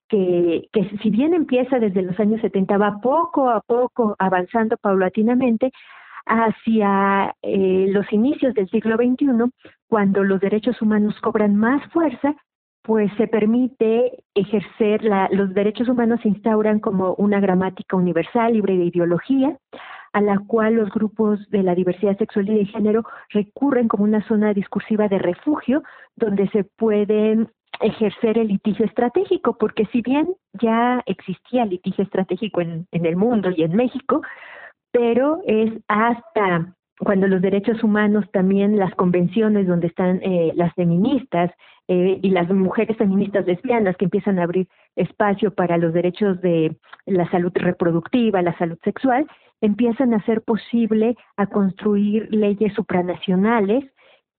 que, 0.08 0.70
que 0.72 0.98
si 1.02 1.10
bien 1.10 1.34
empieza 1.34 1.78
desde 1.78 2.04
los 2.04 2.18
años 2.22 2.40
70 2.40 2.78
va 2.78 3.02
poco 3.02 3.50
a 3.50 3.60
poco 3.60 4.16
avanzando 4.18 4.78
paulatinamente 4.78 5.74
hacia 6.26 7.36
eh, 7.42 7.88
los 7.90 8.12
inicios 8.12 8.54
del 8.54 8.70
siglo 8.70 8.96
XXI, 8.96 9.28
cuando 9.94 10.24
los 10.24 10.42
derechos 10.42 10.82
humanos 10.82 11.14
cobran 11.22 11.56
más 11.56 11.86
fuerza, 11.92 12.36
pues 12.82 13.12
se 13.16 13.28
permite 13.28 14.24
ejercer 14.34 15.04
la, 15.04 15.30
los 15.32 15.54
derechos 15.54 15.88
humanos 15.88 16.20
se 16.24 16.30
instauran 16.30 16.80
como 16.80 17.14
una 17.20 17.40
gramática 17.40 17.96
universal 17.96 18.54
libre 18.54 18.76
de 18.76 18.86
ideología, 18.86 19.56
a 20.14 20.20
la 20.20 20.40
cual 20.40 20.78
los 20.78 20.90
grupos 20.90 21.48
de 21.52 21.62
la 21.62 21.76
diversidad 21.76 22.18
sexual 22.18 22.50
y 22.50 22.56
de 22.56 22.66
género 22.66 23.04
recurren 23.30 23.88
como 23.88 24.06
una 24.06 24.28
zona 24.28 24.52
discursiva 24.56 25.08
de 25.08 25.20
refugio 25.20 25.84
donde 26.16 26.50
se 26.50 26.64
pueden 26.64 27.52
ejercer 27.80 28.40
el 28.40 28.48
litigio 28.48 28.88
estratégico, 28.88 29.60
porque 29.60 29.86
si 29.92 30.02
bien 30.02 30.28
ya 30.54 31.04
existía 31.06 31.66
litigio 31.66 32.04
estratégico 32.04 32.62
en, 32.62 32.88
en 32.92 33.06
el 33.06 33.16
mundo 33.16 33.52
y 33.56 33.62
en 33.62 33.76
México, 33.76 34.24
pero 34.92 35.42
es 35.46 35.72
hasta 35.88 36.74
cuando 37.00 37.28
los 37.28 37.42
derechos 37.42 37.84
humanos 37.84 38.26
también 38.32 38.78
las 38.78 38.94
convenciones 38.96 39.68
donde 39.68 39.88
están 39.88 40.22
eh, 40.24 40.52
las 40.56 40.74
feministas 40.74 41.52
eh, 41.88 42.20
y 42.22 42.30
las 42.30 42.50
mujeres 42.50 42.98
feministas 42.98 43.46
lesbianas 43.46 43.98
que 43.98 44.06
empiezan 44.06 44.40
a 44.40 44.44
abrir 44.44 44.68
espacio 44.96 45.54
para 45.54 45.78
los 45.78 45.94
derechos 45.94 46.40
de 46.42 46.76
la 47.06 47.30
salud 47.30 47.52
reproductiva, 47.56 48.42
la 48.42 48.58
salud 48.58 48.78
sexual, 48.84 49.28
empiezan 49.62 50.14
a 50.14 50.18
hacer 50.18 50.42
posible 50.42 51.18
a 51.36 51.48
construir 51.48 52.28
leyes 52.32 52.74
supranacionales 52.74 53.84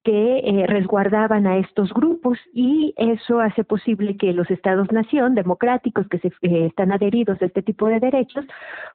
que 0.04 0.38
eh, 0.38 0.66
resguardaban 0.66 1.46
a 1.46 1.56
estos 1.56 1.92
grupos 1.92 2.38
y 2.52 2.92
eso 2.98 3.40
hace 3.40 3.64
posible 3.64 4.16
que 4.18 4.34
los 4.34 4.50
estados-nación 4.50 5.34
democráticos 5.34 6.06
que 6.08 6.18
se, 6.18 6.28
eh, 6.28 6.66
están 6.66 6.92
adheridos 6.92 7.40
a 7.40 7.46
este 7.46 7.62
tipo 7.62 7.88
de 7.88 8.00
derechos, 8.00 8.44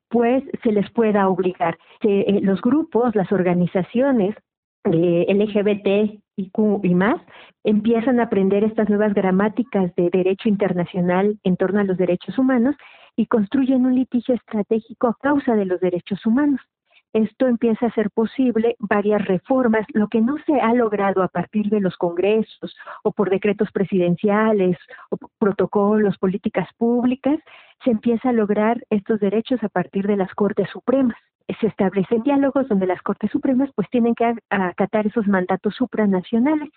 pues 0.08 0.44
se 0.64 0.72
les 0.72 0.90
pueda 0.92 1.28
obligar. 1.28 1.78
Eh, 2.02 2.40
los 2.44 2.62
grupos, 2.62 3.16
las 3.16 3.32
organizaciones 3.32 4.36
LGBT 4.86 6.22
y, 6.38 6.52
y 6.84 6.96
más 6.96 7.22
empiezan 7.64 8.20
a 8.20 8.24
aprender 8.24 8.64
estas 8.64 8.88
nuevas 8.88 9.14
gramáticas 9.14 9.94
de 9.96 10.10
derecho 10.10 10.48
internacional 10.48 11.38
en 11.44 11.58
torno 11.58 11.82
a 11.82 11.84
los 11.84 11.98
derechos 11.98 12.38
humanos 12.38 12.76
y 13.16 13.26
construyen 13.26 13.86
un 13.86 13.96
litigio 13.96 14.36
estratégico 14.36 15.08
a 15.08 15.18
causa 15.20 15.56
de 15.56 15.66
los 15.66 15.82
derechos 15.82 16.26
humanos 16.26 16.62
esto 17.14 17.48
empieza 17.48 17.88
a 17.88 17.94
ser 17.94 18.12
posible 18.12 18.76
varias 18.80 19.26
reformas, 19.26 19.86
lo 19.94 20.08
que 20.08 20.22
no 20.22 20.36
se 20.46 20.60
ha 20.62 20.74
logrado 20.74 21.24
a 21.24 21.28
partir 21.28 21.70
de 21.70 21.80
los 21.80 21.98
congresos 21.98 22.76
o 23.04 23.12
por 23.12 23.30
decretos 23.30 23.72
presidenciales 23.72 24.78
o 25.10 25.18
protocolos, 25.40 26.18
políticas 26.18 26.68
públicas, 26.78 27.40
se 27.84 27.92
empieza 27.92 28.30
a 28.30 28.34
lograr 28.34 28.84
estos 28.90 29.20
derechos 29.20 29.64
a 29.64 29.70
partir 29.70 30.06
de 30.06 30.18
las 30.18 30.34
Cortes 30.36 30.70
Supremas. 30.70 31.18
Se 31.60 31.68
establecen 31.68 32.22
diálogos 32.22 32.68
donde 32.68 32.86
las 32.86 33.02
Cortes 33.02 33.32
Supremas 33.32 33.72
pues 33.74 33.90
tienen 33.90 34.14
que 34.14 34.36
acatar 34.50 35.08
esos 35.08 35.28
mandatos 35.28 35.74
supranacionales 35.76 36.70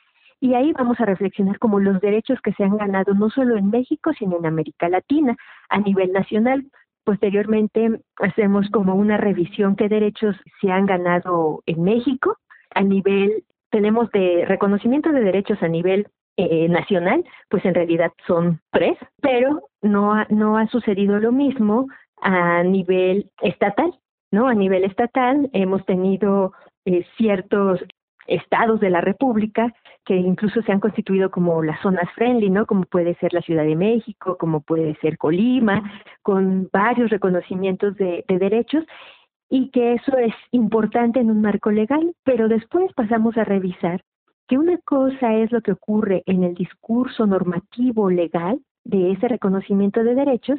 y 0.42 0.54
ahí 0.54 0.72
vamos 0.72 0.98
a 0.98 1.04
reflexionar 1.04 1.60
como 1.60 1.78
los 1.78 2.00
derechos 2.00 2.40
que 2.42 2.52
se 2.54 2.64
han 2.64 2.76
ganado 2.76 3.14
no 3.14 3.30
solo 3.30 3.56
en 3.56 3.70
México, 3.70 4.12
sino 4.18 4.38
en 4.38 4.46
América 4.46 4.88
Latina, 4.88 5.36
a 5.68 5.78
nivel 5.78 6.10
nacional, 6.10 6.64
Posteriormente 7.04 8.00
hacemos 8.16 8.68
como 8.70 8.94
una 8.94 9.16
revisión 9.16 9.76
qué 9.76 9.88
derechos 9.88 10.36
se 10.60 10.70
han 10.70 10.86
ganado 10.86 11.62
en 11.66 11.82
México 11.82 12.36
a 12.74 12.82
nivel, 12.82 13.44
tenemos 13.70 14.10
de 14.12 14.44
reconocimiento 14.46 15.10
de 15.12 15.20
derechos 15.20 15.62
a 15.62 15.68
nivel 15.68 16.06
eh, 16.36 16.68
nacional, 16.68 17.24
pues 17.50 17.64
en 17.64 17.74
realidad 17.74 18.12
son 18.26 18.60
tres, 18.70 18.96
pero 19.20 19.68
no 19.82 20.14
ha, 20.14 20.26
no 20.30 20.56
ha 20.56 20.66
sucedido 20.68 21.18
lo 21.18 21.32
mismo 21.32 21.88
a 22.22 22.62
nivel 22.62 23.30
estatal, 23.42 23.92
¿no? 24.30 24.48
A 24.48 24.54
nivel 24.54 24.84
estatal 24.84 25.50
hemos 25.52 25.84
tenido 25.84 26.52
eh, 26.84 27.04
ciertos 27.16 27.84
estados 28.26 28.80
de 28.80 28.90
la 28.90 29.00
República 29.00 29.74
que 30.04 30.16
incluso 30.16 30.62
se 30.62 30.72
han 30.72 30.80
constituido 30.80 31.30
como 31.30 31.62
las 31.62 31.80
zonas 31.80 32.10
friendly, 32.14 32.50
¿no? 32.50 32.66
Como 32.66 32.84
puede 32.84 33.14
ser 33.16 33.32
la 33.32 33.42
Ciudad 33.42 33.64
de 33.64 33.76
México, 33.76 34.36
como 34.38 34.60
puede 34.60 34.96
ser 34.96 35.16
Colima, 35.18 35.82
con 36.22 36.68
varios 36.72 37.10
reconocimientos 37.10 37.96
de, 37.96 38.24
de 38.26 38.38
derechos 38.38 38.84
y 39.48 39.70
que 39.70 39.94
eso 39.94 40.16
es 40.16 40.34
importante 40.50 41.20
en 41.20 41.30
un 41.30 41.42
marco 41.42 41.70
legal, 41.70 42.14
pero 42.24 42.48
después 42.48 42.92
pasamos 42.94 43.36
a 43.36 43.44
revisar 43.44 44.02
que 44.48 44.58
una 44.58 44.78
cosa 44.78 45.34
es 45.34 45.52
lo 45.52 45.60
que 45.60 45.72
ocurre 45.72 46.22
en 46.26 46.42
el 46.42 46.54
discurso 46.54 47.26
normativo 47.26 48.10
legal 48.10 48.60
de 48.84 49.12
ese 49.12 49.28
reconocimiento 49.28 50.02
de 50.02 50.14
derechos 50.14 50.58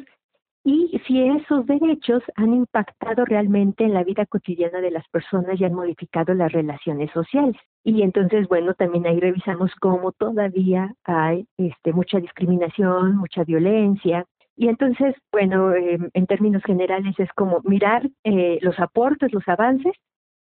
y 0.64 0.98
si 1.06 1.20
esos 1.22 1.66
derechos 1.66 2.22
han 2.36 2.54
impactado 2.54 3.26
realmente 3.26 3.84
en 3.84 3.92
la 3.92 4.02
vida 4.02 4.24
cotidiana 4.24 4.80
de 4.80 4.90
las 4.90 5.06
personas 5.08 5.60
y 5.60 5.64
han 5.64 5.74
modificado 5.74 6.32
las 6.32 6.50
relaciones 6.52 7.10
sociales. 7.12 7.56
Y 7.84 8.00
entonces, 8.00 8.48
bueno, 8.48 8.72
también 8.72 9.06
ahí 9.06 9.20
revisamos 9.20 9.70
cómo 9.78 10.12
todavía 10.12 10.94
hay 11.04 11.46
este, 11.58 11.92
mucha 11.92 12.18
discriminación, 12.18 13.16
mucha 13.16 13.44
violencia. 13.44 14.24
Y 14.56 14.68
entonces, 14.68 15.14
bueno, 15.30 15.74
em, 15.74 16.08
en 16.14 16.26
términos 16.26 16.62
generales 16.64 17.14
es 17.18 17.30
como 17.34 17.60
mirar 17.64 18.08
eh, 18.24 18.58
los 18.62 18.80
aportes, 18.80 19.34
los 19.34 19.46
avances, 19.46 19.92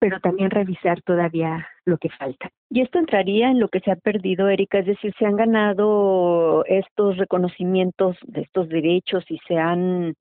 pero 0.07 0.21
también 0.21 0.53
revisar 0.53 1.03
todavía 1.03 1.67
lo 1.85 1.99
que 1.99 2.11
falta. 2.11 2.49
Y 2.71 2.81
esto 2.81 3.01
entraría 3.01 3.51
en 3.51 3.59
lo 3.59 3.69
que 3.69 3.81
se 3.81 3.91
ha 3.91 3.97
perdido, 3.97 4.49
Erika, 4.49 4.79
es 4.79 4.87
decir, 4.87 5.13
se 5.19 5.27
han 5.27 5.35
ganado 5.35 6.65
estos 6.67 7.17
reconocimientos 7.17 8.17
de 8.23 8.43
estos 8.43 8.69
derechos 8.69 9.25
y 9.29 9.41
se 9.49 9.59
han 9.59 10.15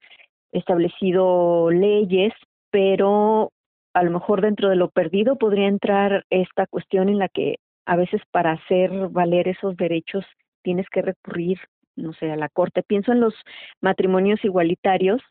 establecido 0.51 1.69
leyes, 1.69 2.33
pero 2.71 3.51
a 3.93 4.01
lo 4.01 4.09
mejor 4.09 4.41
dentro 4.41 4.69
de 4.69 4.75
lo 4.75 4.89
perdido 4.89 5.35
podría 5.35 5.67
entrar 5.67 6.25
esta 6.31 6.65
cuestión 6.65 7.07
en 7.07 7.19
la 7.19 7.29
que 7.29 7.57
a 7.85 7.95
veces 7.95 8.23
para 8.31 8.53
hacer 8.53 8.89
valer 9.09 9.47
esos 9.47 9.77
derechos 9.77 10.25
tienes 10.63 10.89
que 10.89 11.03
recurrir, 11.03 11.59
no 11.95 12.13
sé, 12.13 12.31
a 12.31 12.37
la 12.37 12.49
corte. 12.49 12.81
Pienso 12.81 13.11
en 13.11 13.19
los 13.19 13.35
matrimonios 13.81 14.43
igualitarios, 14.43 15.21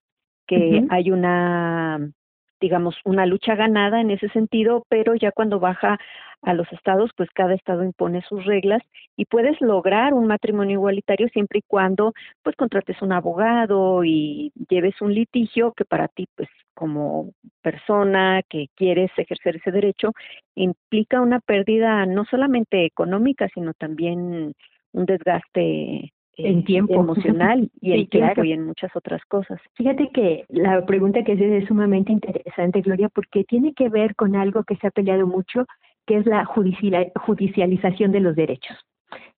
que 0.46 0.86
hay 0.90 1.10
una 1.10 2.12
digamos, 2.60 2.96
una 3.04 3.26
lucha 3.26 3.54
ganada 3.54 4.00
en 4.00 4.10
ese 4.10 4.28
sentido, 4.30 4.84
pero 4.88 5.14
ya 5.14 5.32
cuando 5.32 5.60
baja 5.60 5.98
a 6.42 6.54
los 6.54 6.70
estados, 6.72 7.10
pues 7.16 7.30
cada 7.34 7.54
estado 7.54 7.84
impone 7.84 8.22
sus 8.22 8.44
reglas 8.44 8.82
y 9.16 9.24
puedes 9.24 9.60
lograr 9.60 10.14
un 10.14 10.26
matrimonio 10.26 10.74
igualitario 10.74 11.28
siempre 11.28 11.60
y 11.60 11.64
cuando 11.66 12.12
pues 12.42 12.56
contrates 12.56 13.00
un 13.02 13.12
abogado 13.12 14.04
y 14.04 14.52
lleves 14.68 15.00
un 15.00 15.14
litigio 15.14 15.72
que 15.72 15.84
para 15.84 16.08
ti 16.08 16.26
pues 16.36 16.48
como 16.74 17.32
persona 17.62 18.42
que 18.48 18.68
quieres 18.74 19.10
ejercer 19.16 19.56
ese 19.56 19.70
derecho 19.70 20.12
implica 20.54 21.20
una 21.20 21.40
pérdida 21.40 22.04
no 22.06 22.24
solamente 22.24 22.84
económica, 22.84 23.48
sino 23.54 23.72
también 23.74 24.54
un 24.92 25.06
desgaste 25.06 26.13
en 26.36 26.60
eh, 26.60 26.64
tiempo 26.64 26.94
emocional 26.94 27.70
y 27.80 27.92
en 27.92 28.08
tiempo 28.08 28.44
y 28.44 28.52
en 28.52 28.66
muchas 28.66 28.94
otras 28.94 29.22
cosas. 29.26 29.60
Fíjate 29.74 30.10
que 30.12 30.44
la 30.48 30.84
pregunta 30.86 31.22
que 31.24 31.32
haces 31.32 31.62
es 31.62 31.68
sumamente 31.68 32.12
interesante, 32.12 32.80
Gloria, 32.80 33.08
porque 33.08 33.44
tiene 33.44 33.74
que 33.74 33.88
ver 33.88 34.14
con 34.14 34.36
algo 34.36 34.64
que 34.64 34.76
se 34.76 34.86
ha 34.86 34.90
peleado 34.90 35.26
mucho, 35.26 35.66
que 36.06 36.16
es 36.16 36.26
la 36.26 36.44
judicialización 36.44 38.12
de 38.12 38.20
los 38.20 38.36
derechos. 38.36 38.76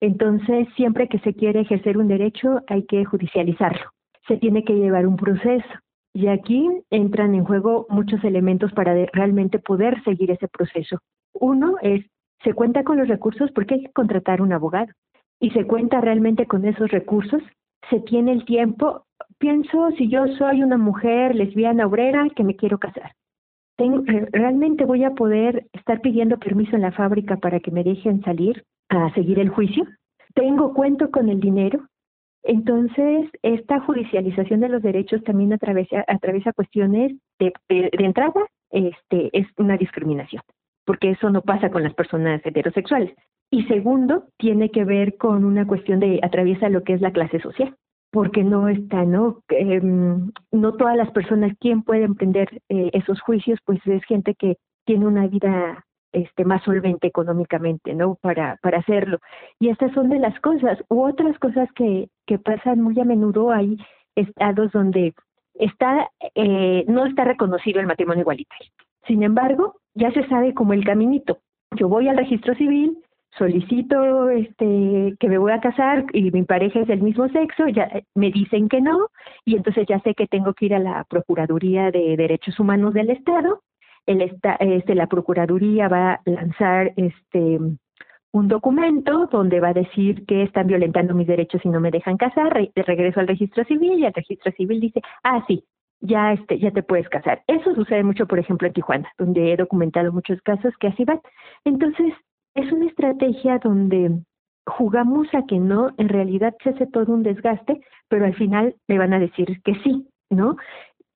Entonces, 0.00 0.68
siempre 0.76 1.08
que 1.08 1.18
se 1.20 1.34
quiere 1.34 1.60
ejercer 1.60 1.98
un 1.98 2.08
derecho, 2.08 2.60
hay 2.66 2.84
que 2.84 3.04
judicializarlo. 3.04 3.90
Se 4.26 4.36
tiene 4.36 4.64
que 4.64 4.74
llevar 4.74 5.06
un 5.06 5.16
proceso. 5.16 5.68
Y 6.12 6.28
aquí 6.28 6.66
entran 6.90 7.34
en 7.34 7.44
juego 7.44 7.86
muchos 7.90 8.24
elementos 8.24 8.72
para 8.72 8.94
realmente 9.12 9.58
poder 9.58 10.02
seguir 10.02 10.30
ese 10.30 10.48
proceso. 10.48 10.98
Uno 11.34 11.74
es, 11.82 12.06
se 12.42 12.54
cuenta 12.54 12.84
con 12.84 12.96
los 12.96 13.06
recursos 13.06 13.50
porque 13.52 13.74
hay 13.74 13.82
que 13.82 13.92
contratar 13.92 14.40
un 14.40 14.52
abogado 14.52 14.88
y 15.40 15.50
se 15.50 15.66
cuenta 15.66 16.00
realmente 16.00 16.46
con 16.46 16.64
esos 16.64 16.90
recursos, 16.90 17.42
se 17.90 18.00
tiene 18.00 18.32
el 18.32 18.44
tiempo. 18.44 19.04
Pienso 19.38 19.90
si 19.92 20.08
yo 20.08 20.26
soy 20.38 20.62
una 20.62 20.78
mujer 20.78 21.34
lesbiana 21.34 21.86
obrera 21.86 22.28
que 22.34 22.44
me 22.44 22.56
quiero 22.56 22.78
casar. 22.78 23.12
Tengo, 23.76 24.02
¿Realmente 24.32 24.84
voy 24.86 25.04
a 25.04 25.10
poder 25.10 25.66
estar 25.72 26.00
pidiendo 26.00 26.38
permiso 26.38 26.76
en 26.76 26.82
la 26.82 26.92
fábrica 26.92 27.36
para 27.36 27.60
que 27.60 27.70
me 27.70 27.84
dejen 27.84 28.22
salir 28.22 28.64
a 28.88 29.12
seguir 29.14 29.38
el 29.38 29.50
juicio? 29.50 29.84
¿Tengo 30.34 30.72
cuento 30.72 31.10
con 31.10 31.28
el 31.28 31.40
dinero? 31.40 31.86
Entonces, 32.42 33.28
esta 33.42 33.80
judicialización 33.80 34.60
de 34.60 34.68
los 34.68 34.82
derechos 34.82 35.22
también 35.24 35.52
atraviesa, 35.52 36.52
cuestiones 36.54 37.12
de, 37.38 37.52
de, 37.68 37.90
de 37.96 38.04
entrada, 38.04 38.46
este, 38.70 39.30
es 39.32 39.46
una 39.58 39.76
discriminación. 39.76 40.42
porque 40.86 41.10
eso 41.10 41.30
no 41.30 41.42
pasa 41.42 41.70
con 41.70 41.82
las 41.82 41.94
personas 41.94 42.40
heterosexuales. 42.44 43.14
Y 43.50 43.64
segundo, 43.64 44.24
tiene 44.38 44.70
que 44.70 44.84
ver 44.84 45.16
con 45.16 45.44
una 45.44 45.66
cuestión 45.66 46.00
de 46.00 46.20
atraviesa 46.22 46.68
lo 46.68 46.82
que 46.82 46.94
es 46.94 47.00
la 47.00 47.12
clase 47.12 47.40
social, 47.40 47.76
porque 48.10 48.42
no 48.42 48.68
está, 48.68 49.04
¿no? 49.04 49.42
Em, 49.48 50.32
no 50.50 50.72
todas 50.72 50.96
las 50.96 51.10
personas, 51.12 51.52
¿quién 51.60 51.82
puede 51.82 52.04
emprender 52.04 52.48
eh, 52.68 52.90
esos 52.92 53.20
juicios? 53.20 53.58
Pues 53.64 53.80
es 53.86 54.04
gente 54.04 54.34
que 54.34 54.56
tiene 54.84 55.06
una 55.06 55.26
vida 55.26 55.84
este, 56.12 56.44
más 56.44 56.62
solvente 56.64 57.06
económicamente, 57.06 57.94
¿no? 57.94 58.16
Para, 58.16 58.58
para 58.62 58.78
hacerlo. 58.78 59.18
Y 59.60 59.68
estas 59.68 59.92
son 59.92 60.08
de 60.08 60.18
las 60.18 60.38
cosas. 60.40 60.78
U 60.88 61.02
otras 61.02 61.38
cosas 61.38 61.68
que, 61.74 62.08
que 62.26 62.38
pasan 62.38 62.80
muy 62.80 62.98
a 62.98 63.04
menudo, 63.04 63.52
hay 63.52 63.76
estados 64.16 64.72
donde 64.72 65.14
está, 65.54 66.10
eh, 66.34 66.84
no 66.88 67.06
está 67.06 67.24
reconocido 67.24 67.80
el 67.80 67.86
matrimonio 67.86 68.22
igualitario. 68.22 68.70
Sin 69.06 69.22
embargo, 69.22 69.76
ya 69.94 70.10
se 70.12 70.26
sabe 70.28 70.54
como 70.54 70.72
el 70.72 70.84
caminito. 70.84 71.38
Yo 71.76 71.88
voy 71.88 72.08
al 72.08 72.16
registro 72.16 72.54
civil, 72.54 72.98
solicito 73.36 74.30
este 74.30 75.14
que 75.18 75.28
me 75.28 75.38
voy 75.38 75.52
a 75.52 75.60
casar 75.60 76.06
y 76.12 76.30
mi 76.30 76.42
pareja 76.42 76.80
es 76.80 76.86
del 76.86 77.02
mismo 77.02 77.28
sexo, 77.28 77.68
ya 77.68 77.88
me 78.14 78.30
dicen 78.30 78.68
que 78.68 78.80
no 78.80 79.10
y 79.44 79.56
entonces 79.56 79.86
ya 79.88 80.00
sé 80.00 80.14
que 80.14 80.26
tengo 80.26 80.54
que 80.54 80.66
ir 80.66 80.74
a 80.74 80.78
la 80.78 81.04
Procuraduría 81.04 81.90
de 81.90 82.16
Derechos 82.16 82.58
Humanos 82.58 82.94
del 82.94 83.10
Estado. 83.10 83.62
El 84.06 84.22
este, 84.22 84.94
la 84.94 85.08
Procuraduría 85.08 85.88
va 85.88 86.12
a 86.12 86.20
lanzar 86.24 86.92
este 86.96 87.58
un 88.32 88.48
documento 88.48 89.26
donde 89.32 89.60
va 89.60 89.68
a 89.68 89.74
decir 89.74 90.26
que 90.26 90.42
están 90.42 90.66
violentando 90.66 91.14
mis 91.14 91.26
derechos 91.26 91.64
y 91.64 91.68
no 91.70 91.80
me 91.80 91.90
dejan 91.90 92.18
casar, 92.18 92.52
regreso 92.74 93.20
al 93.20 93.28
registro 93.28 93.64
civil 93.64 93.98
y 93.98 94.04
el 94.04 94.12
registro 94.12 94.52
civil 94.52 94.78
dice, 94.78 95.00
ah, 95.22 95.42
sí, 95.48 95.64
ya 96.00 96.32
este 96.32 96.58
ya 96.58 96.70
te 96.70 96.82
puedes 96.82 97.08
casar. 97.08 97.42
Eso 97.46 97.74
sucede 97.74 98.02
mucho, 98.02 98.26
por 98.26 98.38
ejemplo, 98.38 98.68
en 98.68 98.74
Tijuana, 98.74 99.10
donde 99.18 99.52
he 99.52 99.56
documentado 99.56 100.12
muchos 100.12 100.40
casos 100.42 100.74
que 100.78 100.88
así 100.88 101.04
van. 101.04 101.20
Entonces, 101.64 102.12
es 102.56 102.72
una 102.72 102.86
estrategia 102.86 103.58
donde 103.58 104.18
jugamos 104.66 105.28
a 105.34 105.46
que 105.46 105.58
no, 105.58 105.90
en 105.98 106.08
realidad 106.08 106.54
se 106.62 106.70
hace 106.70 106.86
todo 106.86 107.12
un 107.12 107.22
desgaste, 107.22 107.80
pero 108.08 108.24
al 108.24 108.34
final 108.34 108.74
me 108.88 108.98
van 108.98 109.12
a 109.12 109.18
decir 109.18 109.60
que 109.62 109.74
sí, 109.84 110.08
¿no? 110.30 110.56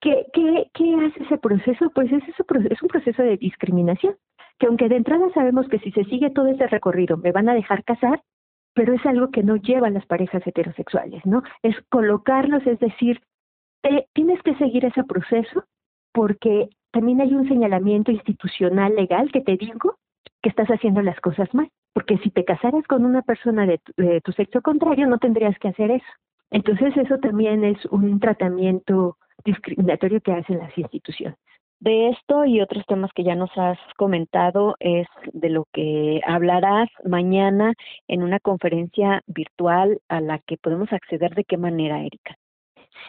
¿Qué, 0.01 0.27
qué, 0.33 0.71
qué 0.73 0.95
hace 0.95 1.25
ese 1.25 1.39
proceso? 1.39 1.91
Pues 1.95 2.13
es, 2.13 2.23
es 2.29 2.83
un 2.83 2.89
proceso 2.89 3.23
de 3.23 3.37
discriminación, 3.37 4.17
que 4.59 4.67
aunque 4.67 4.89
de 4.89 4.97
entrada 4.97 5.29
sabemos 5.35 5.69
que 5.69 5.79
si 5.81 5.91
se 5.93 6.05
sigue 6.05 6.31
todo 6.31 6.47
ese 6.47 6.67
recorrido 6.67 7.17
me 7.17 7.33
van 7.33 7.49
a 7.49 7.55
dejar 7.55 7.85
casar, 7.85 8.23
pero 8.75 8.95
es 8.95 9.05
algo 9.05 9.31
que 9.31 9.43
no 9.43 9.57
llevan 9.57 9.95
las 9.95 10.07
parejas 10.07 10.47
heterosexuales, 10.47 11.25
¿no? 11.27 11.43
Es 11.63 11.75
colocarlos, 11.89 12.67
es 12.67 12.79
decir, 12.79 13.21
tienes 14.13 14.41
que 14.43 14.55
seguir 14.57 14.85
ese 14.85 15.05
proceso 15.05 15.65
porque 16.13 16.69
también 16.93 17.21
hay 17.21 17.35
un 17.35 17.49
señalamiento 17.49 18.13
institucional 18.13 18.95
legal 18.95 19.31
que 19.33 19.41
te 19.41 19.57
digo 19.57 19.97
que 20.43 20.49
estás 20.49 20.69
haciendo 20.69 21.03
las 21.03 21.21
cosas 21.21 21.53
mal, 21.55 21.69
porque 21.93 22.19
si 22.19 22.31
te 22.31 22.45
casaras 22.45 22.87
con 22.87 23.05
una 23.05 23.23
persona 23.23 23.67
de 23.67 23.79
tu, 24.21 24.33
sexo 24.33 24.63
contrario 24.63 25.07
no 25.07 25.19
tendrías 25.19 25.59
que 25.59 25.69
hacer 25.69 25.91
eso. 25.91 26.07
Entonces 26.51 26.97
eso 26.97 27.19
también 27.19 27.65
es 27.65 27.85
un 27.87 28.19
tratamiento 28.19 29.17
discriminatorio 29.45 30.21
que 30.21 30.33
hacen 30.33 30.59
las 30.59 30.77
instituciones. 30.77 31.39
De 31.79 32.11
esto 32.11 32.45
y 32.45 32.61
otros 32.61 32.85
temas 32.87 33.11
que 33.15 33.25
ya 33.25 33.35
nos 33.35 33.51
has 33.57 33.79
comentado 33.97 34.77
es 34.81 35.07
de 35.33 35.49
lo 35.49 35.65
que 35.73 36.21
hablarás 36.27 36.91
mañana 37.05 37.73
en 38.07 38.23
una 38.23 38.39
conferencia 38.39 39.23
virtual 39.27 39.99
a 40.09 40.21
la 40.21 40.41
que 40.41 40.59
podemos 40.59 40.93
acceder. 40.93 41.35
¿De 41.35 41.45
qué 41.45 41.57
manera, 41.57 42.03
Erika? 42.03 42.37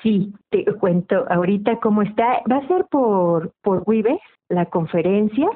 Sí, 0.02 0.34
te 0.50 0.64
cuento 0.80 1.26
ahorita 1.30 1.82
cómo 1.82 2.02
está. 2.02 2.42
Va 2.50 2.58
a 2.58 2.68
ser 2.68 2.86
por, 2.90 3.52
por 3.62 3.84
Wibes, 3.86 4.22
la 4.48 4.66
conferencia. 4.66 5.50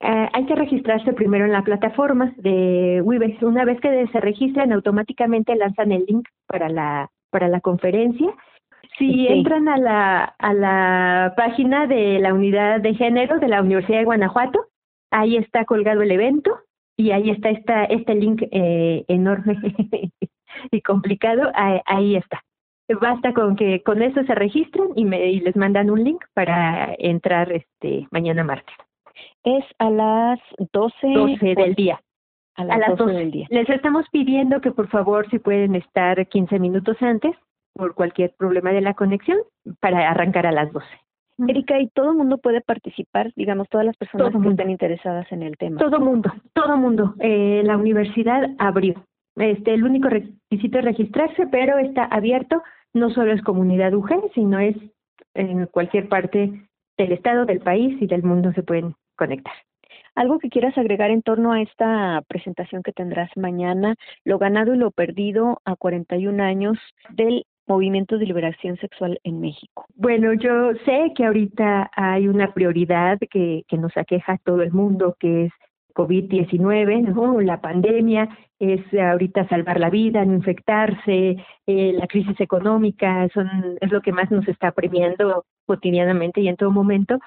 Eh, 0.00 0.28
hay 0.32 0.46
que 0.46 0.54
registrarse 0.54 1.12
primero 1.12 1.44
en 1.44 1.52
la 1.52 1.62
plataforma 1.62 2.32
de 2.36 3.00
Wibes. 3.02 3.42
Una 3.42 3.64
vez 3.64 3.80
que 3.80 4.06
se 4.08 4.20
registran, 4.20 4.72
automáticamente 4.72 5.56
lanzan 5.56 5.92
el 5.92 6.04
link 6.06 6.28
para 6.46 6.68
la, 6.68 7.10
para 7.30 7.48
la 7.48 7.60
conferencia. 7.60 8.28
Si 8.98 9.28
entran 9.28 9.68
a 9.68 9.76
la, 9.76 10.24
a 10.38 10.54
la 10.54 11.34
página 11.36 11.86
de 11.86 12.18
la 12.18 12.34
unidad 12.34 12.80
de 12.80 12.94
género 12.94 13.38
de 13.38 13.48
la 13.48 13.62
Universidad 13.62 13.98
de 13.98 14.04
Guanajuato, 14.04 14.66
ahí 15.10 15.36
está 15.36 15.64
colgado 15.64 16.02
el 16.02 16.10
evento 16.10 16.58
y 16.96 17.12
ahí 17.12 17.30
está 17.30 17.50
esta, 17.50 17.84
este 17.84 18.14
link 18.14 18.42
eh, 18.50 19.04
enorme 19.06 19.56
y 20.72 20.80
complicado, 20.82 21.52
ahí 21.54 22.16
está 22.16 22.42
basta 22.94 23.32
con 23.34 23.56
que 23.56 23.82
con 23.82 24.02
eso 24.02 24.22
se 24.24 24.34
registren 24.34 24.88
y, 24.96 25.04
me, 25.04 25.30
y 25.30 25.40
les 25.40 25.56
mandan 25.56 25.90
un 25.90 26.02
link 26.02 26.24
para 26.34 26.94
entrar 26.98 27.52
este 27.52 28.06
mañana 28.10 28.44
martes. 28.44 28.74
Es 29.44 29.64
a 29.78 29.90
las 29.90 30.40
12, 30.72 30.96
12 31.14 31.54
del 31.54 31.74
día. 31.74 32.00
A 32.56 32.64
las, 32.64 32.96
12, 32.96 33.12
del 33.12 33.30
día. 33.30 33.46
Les 33.50 33.68
estamos 33.70 34.04
pidiendo 34.10 34.60
que 34.60 34.72
por 34.72 34.88
favor 34.88 35.30
si 35.30 35.38
pueden 35.38 35.76
estar 35.76 36.26
15 36.26 36.58
minutos 36.58 36.96
antes 37.00 37.36
por 37.72 37.94
cualquier 37.94 38.34
problema 38.36 38.72
de 38.72 38.80
la 38.80 38.94
conexión 38.94 39.38
para 39.80 40.10
arrancar 40.10 40.46
a 40.46 40.52
las 40.52 40.72
12. 40.72 40.86
Erika, 41.46 41.78
¿y 41.78 41.88
todo 41.88 42.10
el 42.10 42.16
mundo 42.16 42.38
puede 42.38 42.60
participar? 42.60 43.32
Digamos, 43.36 43.68
todas 43.68 43.86
las 43.86 43.96
personas 43.96 44.32
que 44.32 44.48
estén 44.48 44.70
interesadas 44.70 45.30
en 45.30 45.44
el 45.44 45.56
tema. 45.56 45.78
Todo 45.78 46.00
mundo, 46.00 46.32
todo 46.52 46.76
mundo. 46.76 47.14
Eh, 47.20 47.62
la 47.64 47.76
universidad 47.76 48.50
abrió. 48.58 49.04
Este, 49.36 49.72
el 49.72 49.84
único 49.84 50.08
requisito 50.08 50.80
es 50.80 50.84
registrarse, 50.84 51.46
pero 51.46 51.78
está 51.78 52.04
abierto 52.06 52.60
no 52.94 53.10
solo 53.10 53.32
es 53.32 53.42
comunidad 53.42 53.94
UG, 53.94 54.32
sino 54.34 54.58
es 54.58 54.76
en 55.34 55.66
cualquier 55.66 56.08
parte 56.08 56.68
del 56.96 57.12
estado, 57.12 57.44
del 57.44 57.60
país 57.60 58.00
y 58.00 58.06
del 58.06 58.22
mundo 58.22 58.52
se 58.52 58.62
pueden 58.62 58.94
conectar. 59.18 59.52
Algo 60.14 60.38
que 60.38 60.48
quieras 60.48 60.76
agregar 60.78 61.10
en 61.10 61.22
torno 61.22 61.52
a 61.52 61.60
esta 61.60 62.22
presentación 62.26 62.82
que 62.82 62.92
tendrás 62.92 63.30
mañana, 63.36 63.94
lo 64.24 64.38
ganado 64.38 64.74
y 64.74 64.78
lo 64.78 64.90
perdido 64.90 65.60
a 65.64 65.76
41 65.76 66.42
años 66.42 66.78
del 67.10 67.44
movimiento 67.66 68.18
de 68.18 68.26
liberación 68.26 68.76
sexual 68.78 69.20
en 69.22 69.40
México? 69.40 69.84
Bueno, 69.94 70.32
yo 70.32 70.72
sé 70.84 71.12
que 71.14 71.24
ahorita 71.24 71.90
hay 71.94 72.26
una 72.26 72.52
prioridad 72.52 73.18
que, 73.30 73.64
que 73.68 73.76
nos 73.76 73.96
aqueja 73.96 74.32
a 74.32 74.38
todo 74.38 74.62
el 74.62 74.72
mundo, 74.72 75.16
que 75.20 75.44
es 75.44 75.52
COVID-19, 75.94 77.14
¿no? 77.14 77.40
la 77.40 77.60
pandemia, 77.60 78.28
es 78.58 78.80
ahorita 78.94 79.48
salvar 79.48 79.80
la 79.80 79.90
vida, 79.90 80.24
no 80.24 80.34
infectarse, 80.34 81.36
eh, 81.66 81.92
la 81.92 82.06
crisis 82.06 82.40
económica, 82.40 83.28
son, 83.34 83.48
es 83.80 83.90
lo 83.90 84.00
que 84.00 84.12
más 84.12 84.30
nos 84.30 84.46
está 84.48 84.72
premiando 84.72 85.44
cotidianamente 85.66 86.40
y 86.40 86.48
en 86.48 86.56
todo 86.56 86.70
momento, 86.70 87.18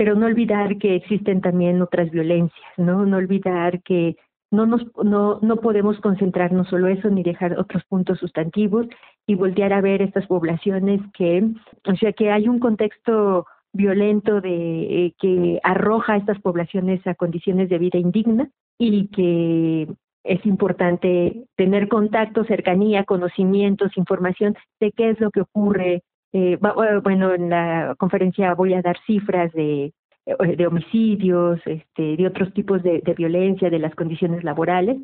pero 0.00 0.14
no 0.14 0.24
olvidar 0.24 0.78
que 0.78 0.94
existen 0.94 1.42
también 1.42 1.82
otras 1.82 2.10
violencias, 2.10 2.72
¿no? 2.78 3.04
No 3.04 3.18
olvidar 3.18 3.82
que 3.82 4.16
no 4.50 4.64
nos 4.64 4.80
no, 5.04 5.40
no 5.42 5.56
podemos 5.56 6.00
concentrarnos 6.00 6.68
solo 6.68 6.88
eso 6.88 7.10
ni 7.10 7.22
dejar 7.22 7.58
otros 7.58 7.84
puntos 7.84 8.18
sustantivos 8.18 8.86
y 9.26 9.34
voltear 9.34 9.74
a 9.74 9.82
ver 9.82 10.00
estas 10.00 10.26
poblaciones 10.26 11.02
que, 11.12 11.44
o 11.86 11.96
sea, 11.96 12.14
que 12.14 12.30
hay 12.30 12.48
un 12.48 12.60
contexto 12.60 13.44
violento 13.74 14.40
de 14.40 15.04
eh, 15.04 15.14
que 15.20 15.60
arroja 15.62 16.14
a 16.14 16.16
estas 16.16 16.40
poblaciones 16.40 17.06
a 17.06 17.14
condiciones 17.14 17.68
de 17.68 17.76
vida 17.76 17.98
indigna 17.98 18.48
y 18.78 19.08
que 19.08 19.86
es 20.24 20.46
importante 20.46 21.44
tener 21.56 21.88
contacto, 21.88 22.44
cercanía, 22.44 23.04
conocimientos, 23.04 23.98
información 23.98 24.56
de 24.80 24.92
qué 24.92 25.10
es 25.10 25.20
lo 25.20 25.30
que 25.30 25.42
ocurre. 25.42 26.04
Eh, 26.32 26.58
bueno, 27.02 27.34
en 27.34 27.50
la 27.50 27.94
conferencia 27.98 28.54
voy 28.54 28.74
a 28.74 28.82
dar 28.82 28.96
cifras 29.06 29.52
de, 29.52 29.92
eh, 30.26 30.56
de 30.56 30.66
homicidios, 30.66 31.60
este, 31.66 32.16
de 32.16 32.26
otros 32.26 32.52
tipos 32.54 32.82
de 32.82 33.14
violencia, 33.16 33.70
de 33.70 33.78
las 33.78 33.94
condiciones 33.94 34.44
laborales, 34.44 34.98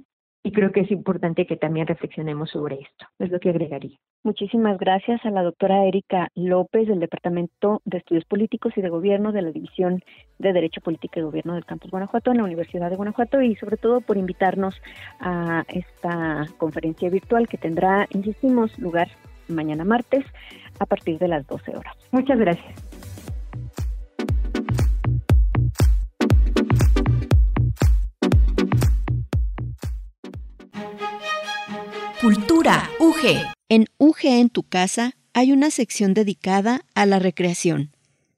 y 0.46 0.52
creo 0.52 0.70
que 0.70 0.82
es 0.82 0.90
importante 0.92 1.44
que 1.44 1.56
también 1.56 1.88
reflexionemos 1.88 2.50
sobre 2.50 2.76
esto. 2.76 3.06
Es 3.18 3.32
lo 3.32 3.40
que 3.40 3.50
agregaría. 3.50 3.98
Muchísimas 4.22 4.78
gracias 4.78 5.24
a 5.26 5.30
la 5.32 5.42
doctora 5.42 5.84
Erika 5.86 6.28
López 6.36 6.86
del 6.86 7.00
Departamento 7.00 7.82
de 7.84 7.98
Estudios 7.98 8.24
Políticos 8.26 8.72
y 8.76 8.80
de 8.80 8.88
Gobierno 8.88 9.32
de 9.32 9.42
la 9.42 9.50
División 9.50 10.04
de 10.38 10.52
Derecho 10.52 10.80
Político 10.82 11.18
y 11.18 11.24
Gobierno 11.24 11.54
del 11.54 11.64
Campus 11.64 11.90
Guanajuato 11.90 12.30
en 12.30 12.36
la 12.36 12.44
Universidad 12.44 12.90
de 12.90 12.96
Guanajuato 12.96 13.42
y 13.42 13.56
sobre 13.56 13.76
todo 13.76 14.00
por 14.00 14.18
invitarnos 14.18 14.80
a 15.18 15.64
esta 15.66 16.46
conferencia 16.58 17.10
virtual 17.10 17.48
que 17.48 17.58
tendrá, 17.58 18.06
insistimos, 18.12 18.78
lugar 18.78 19.08
mañana 19.48 19.84
martes 19.84 20.24
a 20.78 20.86
partir 20.86 21.18
de 21.18 21.28
las 21.28 21.46
12 21.46 21.76
horas. 21.76 21.94
Muchas 22.10 22.38
gracias. 22.38 22.74
Cultura 32.20 32.90
UG. 32.98 33.46
En 33.68 33.86
UG 33.98 34.24
en 34.24 34.48
tu 34.48 34.62
casa 34.62 35.12
hay 35.32 35.52
una 35.52 35.70
sección 35.70 36.14
dedicada 36.14 36.80
a 36.94 37.04
la 37.04 37.18
recreación. 37.18 37.90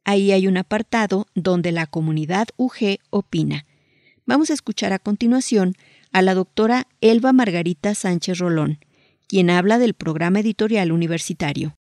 Ahí 0.05 0.33
hay 0.33 0.47
un 0.47 0.57
apartado 0.57 1.27
donde 1.35 1.71
la 1.71 1.87
comunidad 1.87 2.49
UG 2.57 2.99
opina. 3.11 3.67
Vamos 4.27 4.51
a 4.51 4.55
escuchar 4.55 4.93
a 4.93 4.99
continuación 4.99 5.75
a 6.13 6.23
la 6.23 6.35
doctora 6.35 6.87
Elba 7.01 7.33
Margarita 7.33 7.95
Sánchez 7.95 8.39
Rolón, 8.39 8.79
quien 9.27 9.49
habla 9.49 9.79
del 9.79 9.95
programa 9.95 10.41
editorial 10.41 10.93
universitario. 10.93 11.75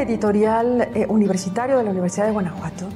Editorial 0.00 0.88
eh, 0.94 1.06
universitario 1.08 1.76
de 1.78 1.84
la 1.84 1.90
Universidad 1.90 2.26
de 2.26 2.32
Guanajuato 2.32 2.86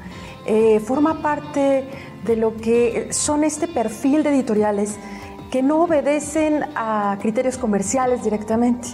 eh, 0.46 0.81
forma 0.81 1.22
parte 1.22 1.88
de 2.24 2.37
lo 2.37 2.57
que 2.57 3.09
son 3.12 3.44
este 3.44 3.68
perfil 3.68 4.22
de 4.22 4.31
editoriales 4.31 4.96
que 5.50 5.62
no 5.62 5.83
obedecen 5.83 6.64
a 6.74 7.16
criterios 7.20 7.59
comerciales 7.59 8.24
directamente, 8.24 8.88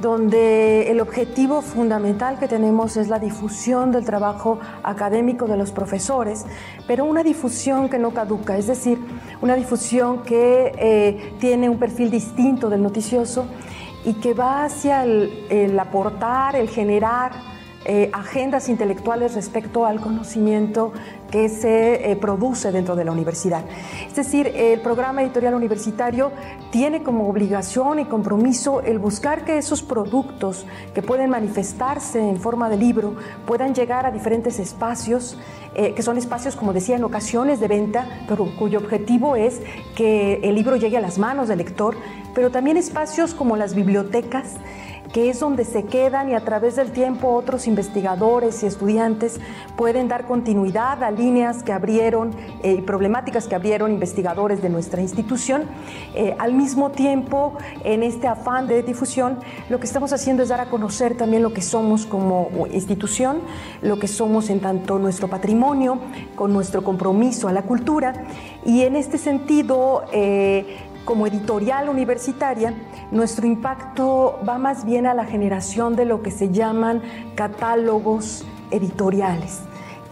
donde 0.00 0.90
el 0.90 1.00
objetivo 1.00 1.62
fundamental 1.62 2.38
que 2.38 2.46
tenemos 2.46 2.96
es 2.96 3.08
la 3.08 3.18
difusión 3.18 3.90
del 3.90 4.04
trabajo 4.04 4.58
académico 4.82 5.46
de 5.46 5.56
los 5.56 5.72
profesores, 5.72 6.44
pero 6.86 7.04
una 7.04 7.22
difusión 7.22 7.88
que 7.88 7.98
no 7.98 8.12
caduca, 8.12 8.58
es 8.58 8.66
decir, 8.66 8.98
una 9.40 9.54
difusión 9.54 10.22
que 10.22 10.72
eh, 10.76 11.34
tiene 11.40 11.68
un 11.68 11.78
perfil 11.78 12.10
distinto 12.10 12.68
del 12.68 12.82
noticioso 12.82 13.46
y 14.04 14.14
que 14.14 14.34
va 14.34 14.64
hacia 14.64 15.04
el 15.04 15.78
aportar, 15.78 16.56
el 16.56 16.68
generar 16.68 17.32
eh, 17.86 18.08
agendas 18.14 18.70
intelectuales 18.70 19.34
respecto 19.34 19.84
al 19.84 20.00
conocimiento 20.00 20.94
que 21.34 21.48
se 21.48 22.12
eh, 22.12 22.14
produce 22.14 22.70
dentro 22.70 22.94
de 22.94 23.04
la 23.04 23.10
universidad. 23.10 23.64
Es 24.06 24.14
decir, 24.14 24.52
el 24.54 24.80
programa 24.80 25.20
editorial 25.20 25.54
universitario 25.54 26.30
tiene 26.70 27.02
como 27.02 27.28
obligación 27.28 27.98
y 27.98 28.04
compromiso 28.04 28.82
el 28.82 29.00
buscar 29.00 29.44
que 29.44 29.58
esos 29.58 29.82
productos 29.82 30.64
que 30.94 31.02
pueden 31.02 31.30
manifestarse 31.30 32.20
en 32.20 32.36
forma 32.36 32.70
de 32.70 32.76
libro 32.76 33.16
puedan 33.48 33.74
llegar 33.74 34.06
a 34.06 34.12
diferentes 34.12 34.60
espacios, 34.60 35.36
eh, 35.74 35.92
que 35.94 36.02
son 36.02 36.18
espacios, 36.18 36.54
como 36.54 36.72
decía, 36.72 36.94
en 36.94 37.02
ocasiones 37.02 37.58
de 37.58 37.66
venta, 37.66 38.06
pero 38.28 38.46
cuyo 38.56 38.78
objetivo 38.78 39.34
es 39.34 39.60
que 39.96 40.34
el 40.44 40.54
libro 40.54 40.76
llegue 40.76 40.98
a 40.98 41.00
las 41.00 41.18
manos 41.18 41.48
del 41.48 41.58
lector, 41.58 41.96
pero 42.32 42.52
también 42.52 42.76
espacios 42.76 43.34
como 43.34 43.56
las 43.56 43.74
bibliotecas, 43.74 44.54
que 45.14 45.30
es 45.30 45.38
donde 45.38 45.64
se 45.64 45.84
quedan 45.84 46.28
y 46.28 46.34
a 46.34 46.40
través 46.40 46.74
del 46.74 46.90
tiempo 46.90 47.28
otros 47.34 47.68
investigadores 47.68 48.64
y 48.64 48.66
estudiantes 48.66 49.38
pueden 49.76 50.08
dar 50.08 50.26
continuidad 50.26 51.04
a 51.04 51.12
líneas 51.12 51.62
que 51.62 51.72
abrieron 51.72 52.34
eh, 52.64 52.78
y 52.78 52.82
problemáticas 52.82 53.46
que 53.46 53.54
abrieron 53.54 53.92
investigadores 53.92 54.60
de 54.60 54.70
nuestra 54.70 55.00
institución. 55.00 55.66
Eh, 56.16 56.34
al 56.40 56.52
mismo 56.52 56.90
tiempo, 56.90 57.56
en 57.84 58.02
este 58.02 58.26
afán 58.26 58.66
de 58.66 58.82
difusión, 58.82 59.38
lo 59.68 59.78
que 59.78 59.86
estamos 59.86 60.12
haciendo 60.12 60.42
es 60.42 60.48
dar 60.48 60.58
a 60.58 60.68
conocer 60.68 61.16
también 61.16 61.44
lo 61.44 61.52
que 61.52 61.62
somos 61.62 62.06
como 62.06 62.66
institución, 62.72 63.38
lo 63.82 64.00
que 64.00 64.08
somos 64.08 64.50
en 64.50 64.58
tanto 64.58 64.98
nuestro 64.98 65.28
patrimonio, 65.28 66.00
con 66.34 66.52
nuestro 66.52 66.82
compromiso 66.82 67.46
a 67.46 67.52
la 67.52 67.62
cultura. 67.62 68.24
Y 68.66 68.82
en 68.82 68.96
este 68.96 69.18
sentido, 69.18 70.06
eh, 70.12 70.90
como 71.04 71.26
editorial 71.26 71.88
universitaria, 71.88 72.74
nuestro 73.10 73.46
impacto 73.46 74.38
va 74.48 74.58
más 74.58 74.84
bien 74.84 75.06
a 75.06 75.14
la 75.14 75.24
generación 75.24 75.96
de 75.96 76.04
lo 76.04 76.22
que 76.22 76.30
se 76.30 76.50
llaman 76.50 77.02
catálogos 77.34 78.44
editoriales. 78.70 79.60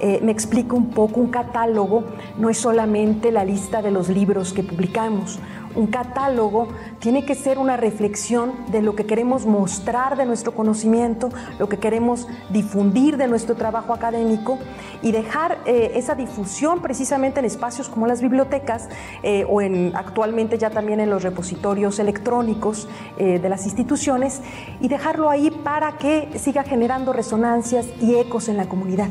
Eh, 0.00 0.20
me 0.22 0.32
explico 0.32 0.76
un 0.76 0.90
poco, 0.90 1.20
un 1.20 1.30
catálogo 1.30 2.02
no 2.36 2.50
es 2.50 2.58
solamente 2.58 3.30
la 3.30 3.44
lista 3.44 3.82
de 3.82 3.92
los 3.92 4.08
libros 4.08 4.52
que 4.52 4.64
publicamos, 4.64 5.38
un 5.74 5.86
catálogo 5.86 6.68
tiene 6.98 7.24
que 7.24 7.34
ser 7.34 7.58
una 7.58 7.76
reflexión 7.76 8.52
de 8.68 8.82
lo 8.82 8.94
que 8.94 9.06
queremos 9.06 9.46
mostrar 9.46 10.16
de 10.16 10.26
nuestro 10.26 10.52
conocimiento, 10.52 11.30
lo 11.58 11.68
que 11.68 11.78
queremos 11.78 12.28
difundir 12.50 13.16
de 13.16 13.28
nuestro 13.28 13.54
trabajo 13.54 13.92
académico 13.92 14.58
y 15.02 15.12
dejar 15.12 15.58
eh, 15.66 15.92
esa 15.94 16.14
difusión 16.14 16.80
precisamente 16.80 17.40
en 17.40 17.46
espacios 17.46 17.88
como 17.88 18.06
las 18.06 18.22
bibliotecas 18.22 18.88
eh, 19.22 19.44
o 19.48 19.60
en, 19.60 19.92
actualmente 19.94 20.58
ya 20.58 20.70
también 20.70 21.00
en 21.00 21.10
los 21.10 21.22
repositorios 21.22 21.98
electrónicos 21.98 22.88
eh, 23.18 23.38
de 23.38 23.48
las 23.48 23.64
instituciones 23.64 24.40
y 24.80 24.88
dejarlo 24.88 25.30
ahí 25.30 25.50
para 25.50 25.98
que 25.98 26.28
siga 26.38 26.62
generando 26.62 27.12
resonancias 27.12 27.86
y 28.00 28.14
ecos 28.16 28.48
en 28.48 28.56
la 28.56 28.68
comunidad. 28.68 29.08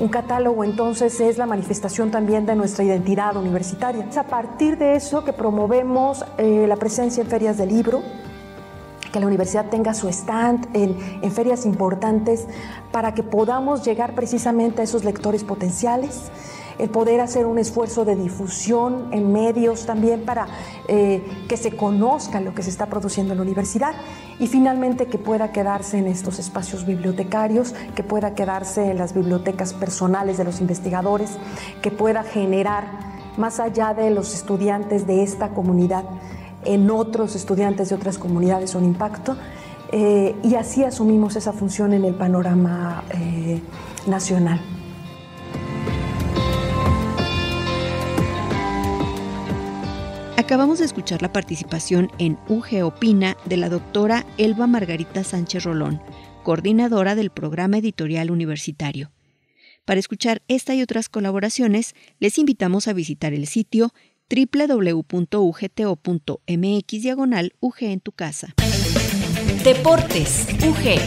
Un 0.00 0.08
catálogo 0.08 0.64
entonces 0.64 1.20
es 1.20 1.36
la 1.36 1.44
manifestación 1.44 2.10
también 2.10 2.46
de 2.46 2.56
nuestra 2.56 2.82
identidad 2.82 3.36
universitaria. 3.36 4.06
Es 4.08 4.16
a 4.16 4.22
partir 4.22 4.78
de 4.78 4.96
eso 4.96 5.24
que 5.24 5.34
promovemos 5.34 6.24
eh, 6.38 6.64
la 6.66 6.76
presencia 6.76 7.22
en 7.22 7.28
ferias 7.28 7.58
de 7.58 7.66
libro, 7.66 8.02
que 9.12 9.20
la 9.20 9.26
universidad 9.26 9.66
tenga 9.66 9.92
su 9.92 10.08
stand 10.08 10.74
en, 10.74 10.96
en, 11.20 11.30
ferias 11.30 11.66
importantes 11.66 12.46
para 12.92 13.12
que 13.12 13.22
podamos 13.22 13.84
llegar 13.84 14.14
precisamente 14.14 14.80
a 14.80 14.84
esos 14.84 15.04
lectores 15.04 15.44
potenciales 15.44 16.30
el 16.80 16.90
poder 16.90 17.20
hacer 17.20 17.46
un 17.46 17.58
esfuerzo 17.58 18.04
de 18.04 18.16
difusión 18.16 19.08
en 19.12 19.32
medios 19.32 19.86
también 19.86 20.24
para 20.24 20.46
eh, 20.88 21.22
que 21.48 21.56
se 21.56 21.76
conozca 21.76 22.40
lo 22.40 22.54
que 22.54 22.62
se 22.62 22.70
está 22.70 22.86
produciendo 22.86 23.32
en 23.32 23.38
la 23.38 23.42
universidad 23.42 23.94
y 24.38 24.46
finalmente 24.46 25.06
que 25.06 25.18
pueda 25.18 25.52
quedarse 25.52 25.98
en 25.98 26.06
estos 26.06 26.38
espacios 26.38 26.86
bibliotecarios, 26.86 27.74
que 27.94 28.02
pueda 28.02 28.34
quedarse 28.34 28.90
en 28.90 28.98
las 28.98 29.14
bibliotecas 29.14 29.74
personales 29.74 30.38
de 30.38 30.44
los 30.44 30.60
investigadores, 30.60 31.32
que 31.82 31.90
pueda 31.90 32.22
generar 32.22 32.84
más 33.36 33.60
allá 33.60 33.94
de 33.94 34.10
los 34.10 34.34
estudiantes 34.34 35.06
de 35.06 35.22
esta 35.22 35.50
comunidad, 35.50 36.04
en 36.64 36.90
otros 36.90 37.36
estudiantes 37.36 37.90
de 37.90 37.94
otras 37.94 38.18
comunidades 38.18 38.74
un 38.74 38.84
impacto. 38.84 39.36
Eh, 39.92 40.36
y 40.42 40.54
así 40.54 40.84
asumimos 40.84 41.36
esa 41.36 41.52
función 41.52 41.92
en 41.92 42.04
el 42.04 42.14
panorama 42.14 43.02
eh, 43.10 43.60
nacional. 44.06 44.60
Acabamos 50.50 50.80
de 50.80 50.84
escuchar 50.84 51.22
la 51.22 51.32
participación 51.32 52.10
en 52.18 52.36
UG 52.48 52.82
Opina 52.82 53.36
de 53.44 53.56
la 53.56 53.68
doctora 53.68 54.26
Elba 54.36 54.66
Margarita 54.66 55.22
Sánchez 55.22 55.62
Rolón, 55.62 56.02
coordinadora 56.42 57.14
del 57.14 57.30
programa 57.30 57.78
editorial 57.78 58.32
universitario. 58.32 59.12
Para 59.84 60.00
escuchar 60.00 60.42
esta 60.48 60.74
y 60.74 60.82
otras 60.82 61.08
colaboraciones, 61.08 61.94
les 62.18 62.36
invitamos 62.36 62.88
a 62.88 62.92
visitar 62.94 63.32
el 63.32 63.46
sitio 63.46 63.92
www.ugto.mx 64.28 65.02
diagonal 67.00 67.52
UG 67.60 67.76
en 67.82 68.00
tu 68.00 68.10
casa. 68.10 68.56
Deportes 69.62 70.48
UG. 70.66 70.98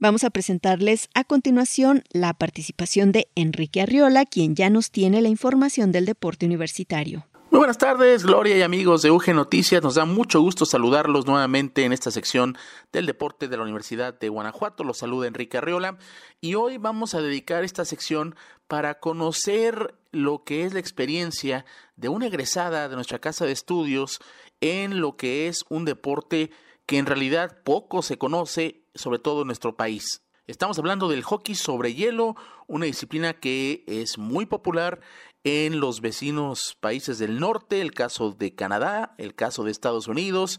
Vamos 0.00 0.24
a 0.24 0.30
presentarles 0.30 1.10
a 1.14 1.24
continuación 1.24 2.04
la 2.10 2.32
participación 2.32 3.12
de 3.12 3.28
Enrique 3.34 3.82
Arriola, 3.82 4.24
quien 4.24 4.54
ya 4.54 4.70
nos 4.70 4.90
tiene 4.90 5.20
la 5.20 5.28
información 5.28 5.92
del 5.92 6.06
deporte 6.06 6.46
universitario. 6.46 7.26
Muy 7.54 7.60
buenas 7.60 7.78
tardes, 7.78 8.24
Gloria 8.24 8.56
y 8.56 8.62
amigos 8.62 9.02
de 9.02 9.12
UG 9.12 9.32
Noticias. 9.32 9.80
Nos 9.80 9.94
da 9.94 10.04
mucho 10.04 10.40
gusto 10.40 10.66
saludarlos 10.66 11.24
nuevamente 11.24 11.84
en 11.84 11.92
esta 11.92 12.10
sección 12.10 12.58
del 12.90 13.06
deporte 13.06 13.46
de 13.46 13.56
la 13.56 13.62
Universidad 13.62 14.12
de 14.18 14.28
Guanajuato. 14.28 14.82
Los 14.82 14.98
saluda 14.98 15.28
Enrique 15.28 15.58
Arriola 15.58 15.96
y 16.40 16.56
hoy 16.56 16.78
vamos 16.78 17.14
a 17.14 17.20
dedicar 17.20 17.62
esta 17.62 17.84
sección 17.84 18.34
para 18.66 18.98
conocer 18.98 19.94
lo 20.10 20.42
que 20.42 20.64
es 20.64 20.74
la 20.74 20.80
experiencia 20.80 21.64
de 21.94 22.08
una 22.08 22.26
egresada 22.26 22.88
de 22.88 22.96
nuestra 22.96 23.20
casa 23.20 23.46
de 23.46 23.52
estudios 23.52 24.18
en 24.60 25.00
lo 25.00 25.16
que 25.16 25.46
es 25.46 25.64
un 25.68 25.84
deporte 25.84 26.50
que 26.86 26.98
en 26.98 27.06
realidad 27.06 27.58
poco 27.62 28.02
se 28.02 28.18
conoce, 28.18 28.82
sobre 28.96 29.20
todo 29.20 29.42
en 29.42 29.46
nuestro 29.46 29.76
país. 29.76 30.24
Estamos 30.48 30.78
hablando 30.78 31.08
del 31.08 31.22
hockey 31.22 31.54
sobre 31.54 31.94
hielo, 31.94 32.34
una 32.66 32.84
disciplina 32.84 33.32
que 33.32 33.84
es 33.86 34.18
muy 34.18 34.44
popular 34.44 35.00
en 35.44 35.78
los 35.78 36.00
vecinos 36.00 36.76
países 36.80 37.18
del 37.18 37.38
norte, 37.38 37.80
el 37.80 37.92
caso 37.92 38.32
de 38.32 38.54
Canadá, 38.54 39.14
el 39.18 39.34
caso 39.34 39.62
de 39.62 39.70
Estados 39.70 40.08
Unidos, 40.08 40.58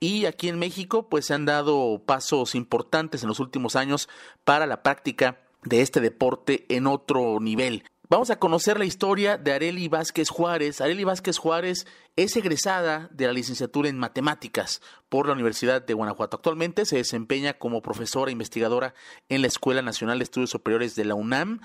y 0.00 0.26
aquí 0.26 0.48
en 0.48 0.58
México 0.58 1.08
pues 1.08 1.26
se 1.26 1.34
han 1.34 1.46
dado 1.46 2.02
pasos 2.06 2.54
importantes 2.54 3.22
en 3.22 3.28
los 3.28 3.40
últimos 3.40 3.74
años 3.74 4.08
para 4.44 4.66
la 4.66 4.82
práctica 4.82 5.40
de 5.64 5.80
este 5.80 6.00
deporte 6.00 6.66
en 6.68 6.86
otro 6.86 7.40
nivel. 7.40 7.84
Vamos 8.10 8.30
a 8.30 8.38
conocer 8.38 8.78
la 8.78 8.86
historia 8.86 9.36
de 9.36 9.52
Areli 9.52 9.88
Vázquez 9.88 10.30
Juárez. 10.30 10.80
Areli 10.80 11.04
Vázquez 11.04 11.36
Juárez 11.36 11.86
es 12.16 12.36
egresada 12.36 13.10
de 13.12 13.26
la 13.26 13.34
licenciatura 13.34 13.90
en 13.90 13.98
matemáticas 13.98 14.80
por 15.10 15.26
la 15.26 15.34
Universidad 15.34 15.82
de 15.82 15.92
Guanajuato. 15.92 16.36
Actualmente 16.36 16.86
se 16.86 16.96
desempeña 16.96 17.54
como 17.54 17.82
profesora 17.82 18.30
investigadora 18.30 18.94
en 19.28 19.42
la 19.42 19.48
Escuela 19.48 19.82
Nacional 19.82 20.18
de 20.18 20.24
Estudios 20.24 20.48
Superiores 20.48 20.94
de 20.94 21.04
la 21.04 21.16
UNAM, 21.16 21.60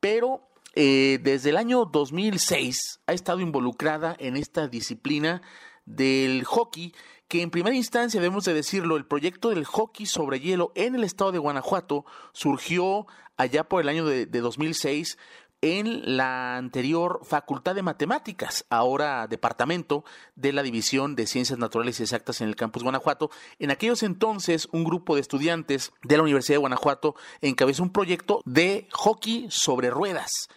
pero 0.00 0.48
eh, 0.74 1.18
desde 1.22 1.50
el 1.50 1.56
año 1.56 1.84
2006 1.84 3.00
ha 3.06 3.12
estado 3.12 3.40
involucrada 3.40 4.16
en 4.18 4.36
esta 4.36 4.68
disciplina 4.68 5.42
del 5.84 6.44
hockey, 6.44 6.94
que 7.28 7.42
en 7.42 7.50
primera 7.50 7.76
instancia, 7.76 8.20
debemos 8.20 8.44
de 8.44 8.54
decirlo, 8.54 8.96
el 8.96 9.06
proyecto 9.06 9.50
del 9.50 9.64
hockey 9.64 10.06
sobre 10.06 10.40
hielo 10.40 10.72
en 10.74 10.94
el 10.94 11.04
estado 11.04 11.32
de 11.32 11.38
Guanajuato 11.38 12.04
surgió 12.32 13.06
allá 13.36 13.64
por 13.64 13.82
el 13.82 13.88
año 13.88 14.06
de, 14.06 14.26
de 14.26 14.40
2006 14.40 15.18
en 15.62 16.16
la 16.16 16.56
anterior 16.56 17.20
Facultad 17.22 17.74
de 17.74 17.82
Matemáticas, 17.82 18.66
ahora 18.68 19.28
departamento 19.28 20.04
de 20.34 20.52
la 20.52 20.62
División 20.62 21.14
de 21.14 21.26
Ciencias 21.26 21.58
Naturales 21.58 22.00
y 22.00 22.02
Exactas 22.02 22.40
en 22.40 22.48
el 22.48 22.56
campus 22.56 22.82
Guanajuato. 22.82 23.30
En 23.60 23.70
aquellos 23.70 24.02
entonces, 24.02 24.68
un 24.72 24.84
grupo 24.84 25.14
de 25.14 25.20
estudiantes 25.20 25.92
de 26.02 26.16
la 26.16 26.24
Universidad 26.24 26.56
de 26.56 26.60
Guanajuato 26.60 27.14
encabezó 27.40 27.84
un 27.84 27.92
proyecto 27.92 28.42
de 28.44 28.88
hockey 28.90 29.46
sobre 29.50 29.90
ruedas 29.90 30.48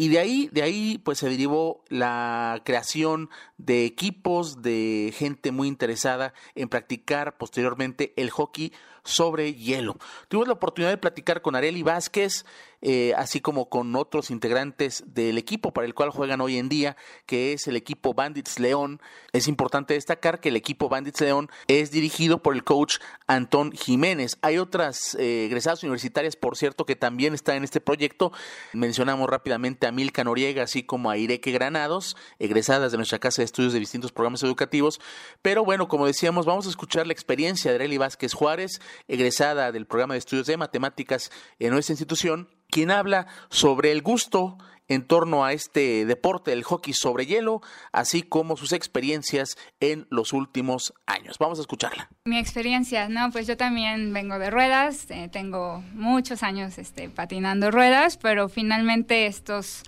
Y 0.00 0.08
de 0.08 0.18
ahí, 0.18 0.48
de 0.50 0.62
ahí, 0.62 0.96
pues 1.04 1.18
se 1.18 1.28
derivó 1.28 1.84
la 1.90 2.62
creación 2.64 3.28
de 3.58 3.84
equipos, 3.84 4.62
de 4.62 5.12
gente 5.14 5.52
muy 5.52 5.68
interesada 5.68 6.32
en 6.54 6.70
practicar 6.70 7.36
posteriormente 7.36 8.14
el 8.16 8.30
hockey 8.30 8.72
sobre 9.04 9.54
hielo. 9.54 9.96
Tuvimos 10.28 10.48
la 10.48 10.54
oportunidad 10.54 10.90
de 10.90 10.98
platicar 10.98 11.42
con 11.42 11.56
Areli 11.56 11.82
Vázquez, 11.82 12.44
eh, 12.82 13.12
así 13.16 13.40
como 13.40 13.68
con 13.68 13.94
otros 13.94 14.30
integrantes 14.30 15.04
del 15.06 15.36
equipo 15.36 15.70
para 15.72 15.86
el 15.86 15.94
cual 15.94 16.08
juegan 16.08 16.40
hoy 16.40 16.56
en 16.56 16.70
día, 16.70 16.96
que 17.26 17.52
es 17.52 17.66
el 17.66 17.76
equipo 17.76 18.14
Bandits 18.14 18.58
León. 18.58 19.02
Es 19.32 19.48
importante 19.48 19.94
destacar 19.94 20.40
que 20.40 20.48
el 20.48 20.56
equipo 20.56 20.88
Bandits 20.88 21.20
León 21.20 21.50
es 21.66 21.90
dirigido 21.90 22.42
por 22.42 22.54
el 22.54 22.64
coach 22.64 22.96
Antón 23.26 23.72
Jiménez. 23.72 24.38
Hay 24.40 24.56
otras 24.56 25.14
eh, 25.16 25.44
egresadas 25.44 25.82
universitarias, 25.82 26.36
por 26.36 26.56
cierto, 26.56 26.86
que 26.86 26.96
también 26.96 27.34
están 27.34 27.56
en 27.56 27.64
este 27.64 27.82
proyecto. 27.82 28.32
Mencionamos 28.72 29.28
rápidamente 29.28 29.86
a 29.86 29.92
Milka 29.92 30.24
Noriega, 30.24 30.62
así 30.62 30.82
como 30.82 31.10
a 31.10 31.18
Ireque 31.18 31.52
Granados, 31.52 32.16
egresadas 32.38 32.92
de 32.92 32.96
nuestra 32.96 33.18
casa 33.18 33.42
de 33.42 33.44
estudios 33.44 33.74
de 33.74 33.78
distintos 33.78 34.10
programas 34.10 34.42
educativos. 34.42 35.00
Pero 35.42 35.64
bueno, 35.64 35.86
como 35.86 36.06
decíamos, 36.06 36.46
vamos 36.46 36.66
a 36.66 36.70
escuchar 36.70 37.06
la 37.06 37.12
experiencia 37.12 37.70
de 37.70 37.74
Areli 37.74 37.98
Vázquez 37.98 38.32
Juárez, 38.32 38.80
egresada 39.08 39.72
del 39.72 39.86
programa 39.86 40.14
de 40.14 40.18
estudios 40.18 40.46
de 40.46 40.56
matemáticas 40.56 41.30
en 41.58 41.72
nuestra 41.72 41.92
institución, 41.92 42.48
quien 42.70 42.90
habla 42.90 43.26
sobre 43.48 43.92
el 43.92 44.02
gusto 44.02 44.58
en 44.90 45.06
torno 45.06 45.44
a 45.44 45.52
este 45.52 46.04
deporte, 46.04 46.52
el 46.52 46.64
hockey 46.64 46.92
sobre 46.92 47.24
hielo, 47.24 47.62
así 47.92 48.22
como 48.22 48.56
sus 48.56 48.72
experiencias 48.72 49.56
en 49.78 50.08
los 50.10 50.32
últimos 50.32 50.92
años. 51.06 51.36
Vamos 51.38 51.58
a 51.58 51.62
escucharla. 51.62 52.10
Mi 52.24 52.38
experiencia, 52.38 53.08
no, 53.08 53.30
pues 53.30 53.46
yo 53.46 53.56
también 53.56 54.12
vengo 54.12 54.40
de 54.40 54.50
ruedas, 54.50 55.06
eh, 55.10 55.28
tengo 55.30 55.84
muchos 55.94 56.42
años 56.42 56.76
este, 56.76 57.08
patinando 57.08 57.70
ruedas, 57.70 58.16
pero 58.16 58.48
finalmente 58.48 59.26
estos 59.26 59.84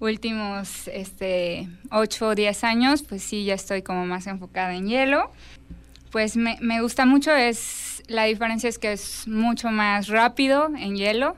últimos 0.00 0.88
este, 0.88 1.68
8 1.90 2.28
o 2.28 2.34
10 2.34 2.64
años, 2.64 3.02
pues 3.02 3.22
sí, 3.22 3.44
ya 3.44 3.54
estoy 3.54 3.82
como 3.82 4.06
más 4.06 4.26
enfocada 4.26 4.74
en 4.74 4.88
hielo. 4.88 5.30
Pues 6.10 6.38
me, 6.38 6.56
me 6.62 6.80
gusta 6.80 7.04
mucho, 7.04 7.34
es 7.34 7.97
la 8.08 8.24
diferencia 8.24 8.68
es 8.68 8.78
que 8.78 8.92
es 8.92 9.28
mucho 9.28 9.70
más 9.70 10.08
rápido 10.08 10.70
en 10.76 10.96
hielo. 10.96 11.36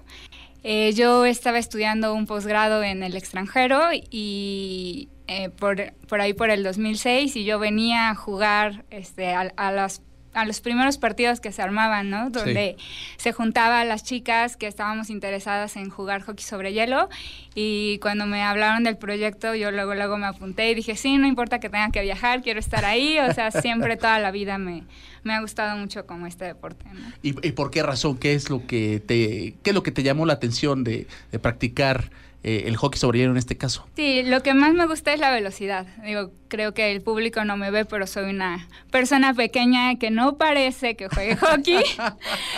Eh, 0.62 0.92
yo 0.94 1.24
estaba 1.24 1.58
estudiando 1.58 2.14
un 2.14 2.26
posgrado 2.26 2.82
en 2.82 3.02
el 3.02 3.16
extranjero 3.16 3.80
y 3.92 5.08
eh, 5.26 5.48
por, 5.48 5.92
por, 6.08 6.20
ahí 6.20 6.34
por 6.34 6.50
el 6.50 6.62
2006 6.62 7.36
y 7.36 7.44
yo 7.44 7.58
venía 7.58 8.10
a 8.10 8.14
jugar 8.14 8.84
este, 8.90 9.32
a, 9.32 9.52
a 9.56 9.72
las 9.72 10.02
a 10.32 10.44
los 10.44 10.60
primeros 10.60 10.96
partidos 10.98 11.40
que 11.40 11.50
se 11.52 11.62
armaban, 11.62 12.08
¿no? 12.10 12.30
Donde 12.30 12.76
se 13.16 13.32
juntaban 13.32 13.88
las 13.88 14.04
chicas 14.04 14.56
que 14.56 14.66
estábamos 14.66 15.10
interesadas 15.10 15.76
en 15.76 15.90
jugar 15.90 16.22
hockey 16.22 16.44
sobre 16.44 16.72
hielo 16.72 17.08
y 17.54 17.98
cuando 17.98 18.26
me 18.26 18.42
hablaron 18.42 18.84
del 18.84 18.96
proyecto 18.96 19.54
yo 19.54 19.72
luego 19.72 19.94
luego 19.94 20.18
me 20.18 20.26
apunté 20.26 20.70
y 20.70 20.74
dije, 20.74 20.96
sí, 20.96 21.18
no 21.18 21.26
importa 21.26 21.58
que 21.58 21.68
tenga 21.68 21.90
que 21.90 22.02
viajar, 22.02 22.42
quiero 22.42 22.60
estar 22.60 22.84
ahí, 22.84 23.18
o 23.18 23.32
sea, 23.34 23.50
siempre 23.62 23.96
toda 23.96 24.18
la 24.20 24.30
vida 24.30 24.58
me, 24.58 24.84
me 25.24 25.34
ha 25.34 25.40
gustado 25.40 25.76
mucho 25.76 26.06
como 26.06 26.26
este 26.26 26.44
deporte. 26.44 26.84
¿Y, 27.22 27.32
por 27.52 27.70
qué 27.70 27.82
razón? 27.82 28.16
¿Qué 28.16 28.34
es 28.34 28.50
lo 28.50 28.66
que 28.66 29.02
te, 29.04 29.54
qué 29.62 29.70
es 29.70 29.74
lo 29.74 29.82
que 29.82 29.90
te 29.90 30.02
llamó 30.02 30.26
la 30.26 30.34
atención 30.34 30.84
de, 30.84 31.06
de 31.32 31.38
practicar 31.38 32.10
eh, 32.42 32.64
el 32.66 32.76
hockey 32.76 32.98
sobre 32.98 33.18
hielo 33.18 33.32
en 33.32 33.36
este 33.36 33.56
caso. 33.56 33.86
Sí, 33.96 34.22
lo 34.22 34.42
que 34.42 34.54
más 34.54 34.72
me 34.72 34.86
gusta 34.86 35.12
es 35.12 35.20
la 35.20 35.30
velocidad. 35.30 35.86
Digo, 36.04 36.32
creo 36.48 36.72
que 36.72 36.90
el 36.90 37.02
público 37.02 37.44
no 37.44 37.56
me 37.58 37.70
ve, 37.70 37.84
pero 37.84 38.06
soy 38.06 38.30
una 38.30 38.66
persona 38.90 39.34
pequeña 39.34 39.96
que 39.96 40.10
no 40.10 40.38
parece 40.38 40.96
que 40.96 41.08
juegue 41.08 41.36
hockey. 41.40 41.82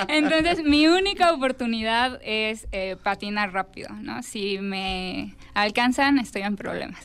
Entonces, 0.08 0.62
mi 0.64 0.86
única 0.86 1.32
oportunidad 1.32 2.20
es 2.24 2.68
eh, 2.70 2.96
patinar 3.02 3.52
rápido, 3.52 3.88
¿no? 4.00 4.22
Si 4.22 4.58
me 4.58 5.34
alcanzan, 5.54 6.18
estoy 6.18 6.42
en 6.42 6.56
problemas. 6.56 7.02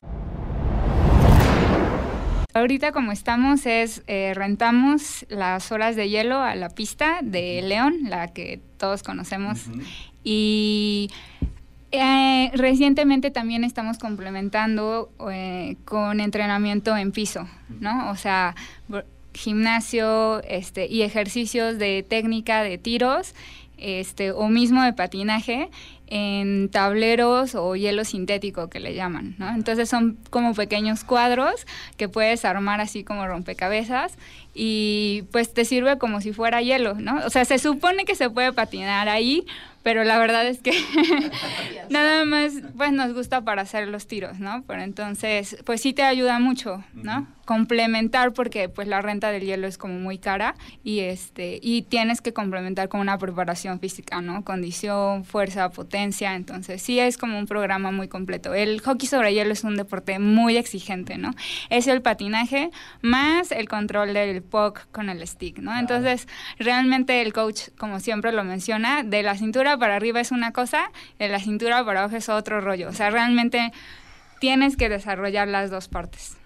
Ahorita 2.54 2.92
como 2.92 3.12
estamos 3.12 3.68
es 3.68 4.02
eh, 4.08 4.34
rentamos 4.36 5.28
las 5.30 5.72
horas 5.72 5.96
de 5.96 6.10
hielo 6.10 6.40
a 6.40 6.56
la 6.56 6.70
pista 6.70 7.20
de 7.22 7.62
León, 7.62 7.98
la 8.06 8.30
que 8.34 8.60
todos 8.78 9.04
conocemos, 9.04 9.66
y 10.24 11.12
eh, 11.92 12.52
recientemente 12.54 13.32
también 13.32 13.64
estamos 13.64 13.98
complementando 13.98 15.10
eh, 15.32 15.78
con 15.86 16.20
entrenamiento 16.20 16.98
en 16.98 17.12
piso, 17.12 17.48
¿no? 17.80 18.12
O 18.12 18.16
sea, 18.16 18.56
gimnasio 19.34 20.42
este, 20.44 20.88
y 20.88 21.04
ejercicios 21.04 21.78
de 21.78 22.04
técnica 22.08 22.64
de 22.64 22.78
tiros 22.78 23.34
este, 23.78 24.32
o 24.32 24.50
mismo 24.50 24.82
de 24.82 24.94
patinaje 24.94 25.70
en 26.08 26.70
tableros 26.70 27.54
o 27.54 27.76
hielo 27.76 28.06
sintético 28.06 28.70
que 28.70 28.80
le 28.80 28.96
llaman, 28.96 29.36
¿no? 29.38 29.50
Entonces 29.50 29.90
son 29.90 30.18
como 30.30 30.54
pequeños 30.54 31.04
cuadros 31.04 31.68
que 31.98 32.10
puedes 32.10 32.46
armar 32.46 32.82
así 32.82 33.04
como 33.04 33.28
rompecabezas 33.28 34.18
y 34.56 35.26
pues 35.32 35.54
te 35.54 35.66
sirve 35.66 35.98
como 35.98 36.22
si 36.22 36.34
fuera 36.34 36.62
hielo, 36.62 36.96
¿no? 36.96 37.18
O 37.26 37.30
sea, 37.30 37.46
se 37.46 37.60
supone 37.60 38.06
que 38.06 38.16
se 38.16 38.30
puede 38.30 38.54
patinar 38.54 39.10
ahí, 39.10 39.46
pero 39.88 40.04
la 40.04 40.18
verdad 40.20 40.46
es 40.46 40.60
que 40.60 40.74
nada 41.90 42.26
más 42.26 42.52
pues 42.76 42.92
nos 42.92 43.14
gusta 43.14 43.46
para 43.46 43.62
hacer 43.62 43.88
los 43.88 44.06
tiros, 44.06 44.38
¿no? 44.38 44.66
Pero 44.68 44.82
entonces 44.82 45.56
pues 45.66 45.80
sí 45.80 45.94
te 45.94 46.04
ayuda 46.04 46.40
mucho, 46.40 46.84
¿no? 46.94 47.26
Complementar 47.46 48.34
porque 48.34 48.68
pues 48.68 48.90
la 48.90 49.02
renta 49.02 49.32
del 49.32 49.44
hielo 49.44 49.66
es 49.66 49.78
como 49.78 49.94
muy 49.94 50.18
cara 50.18 50.56
y 50.84 51.00
este 51.00 51.62
y 51.62 51.84
tienes 51.84 52.20
que 52.20 52.34
complementar 52.34 52.90
con 52.90 53.00
una 53.00 53.18
preparación 53.18 53.80
física, 53.80 54.20
¿no? 54.20 54.44
Condición, 54.44 55.24
fuerza, 55.24 55.70
potencia, 55.70 56.36
entonces 56.36 56.82
sí 56.82 57.00
es 57.00 57.18
como 57.18 57.40
un 57.40 57.48
programa 57.48 57.90
muy 57.92 58.10
completo. 58.10 58.54
El 58.54 58.82
hockey 58.82 59.08
sobre 59.08 59.34
hielo 59.34 59.54
es 59.54 59.64
un 59.64 59.78
deporte 59.78 60.20
muy 60.20 60.58
exigente, 60.58 61.18
¿no? 61.18 61.32
Es 61.70 61.88
el 61.88 62.02
patinaje 62.02 62.72
más 63.02 63.54
el 63.54 63.70
control 63.70 64.14
del 64.14 64.44
puck 64.44 64.82
con 64.92 65.10
el 65.10 65.26
stick, 65.26 65.60
¿no? 65.60 65.80
Entonces, 65.80 66.28
realmente 66.60 67.22
el 67.22 67.32
coach 67.32 67.70
como 67.78 68.02
siempre 68.02 68.34
lo 68.34 68.44
menciona, 68.44 69.04
de 69.04 69.24
la 69.24 69.36
cintura 69.36 69.77
para 69.80 69.96
arriba 69.96 70.20
es 70.20 70.32
una 70.32 70.52
cosa, 70.52 70.92
de 71.20 71.28
la 71.28 71.40
cintura 71.40 71.84
para 71.86 72.02
abajo 72.02 72.16
es 72.16 72.30
otro 72.30 72.62
rollo. 72.62 72.90
O 72.90 72.94
sea, 72.94 73.10
realmente 73.10 73.72
tienes 74.40 74.78
que 74.78 74.90
desarrollar 74.90 75.48
las 75.48 75.70
dos 75.70 75.88
partes. 75.88 76.38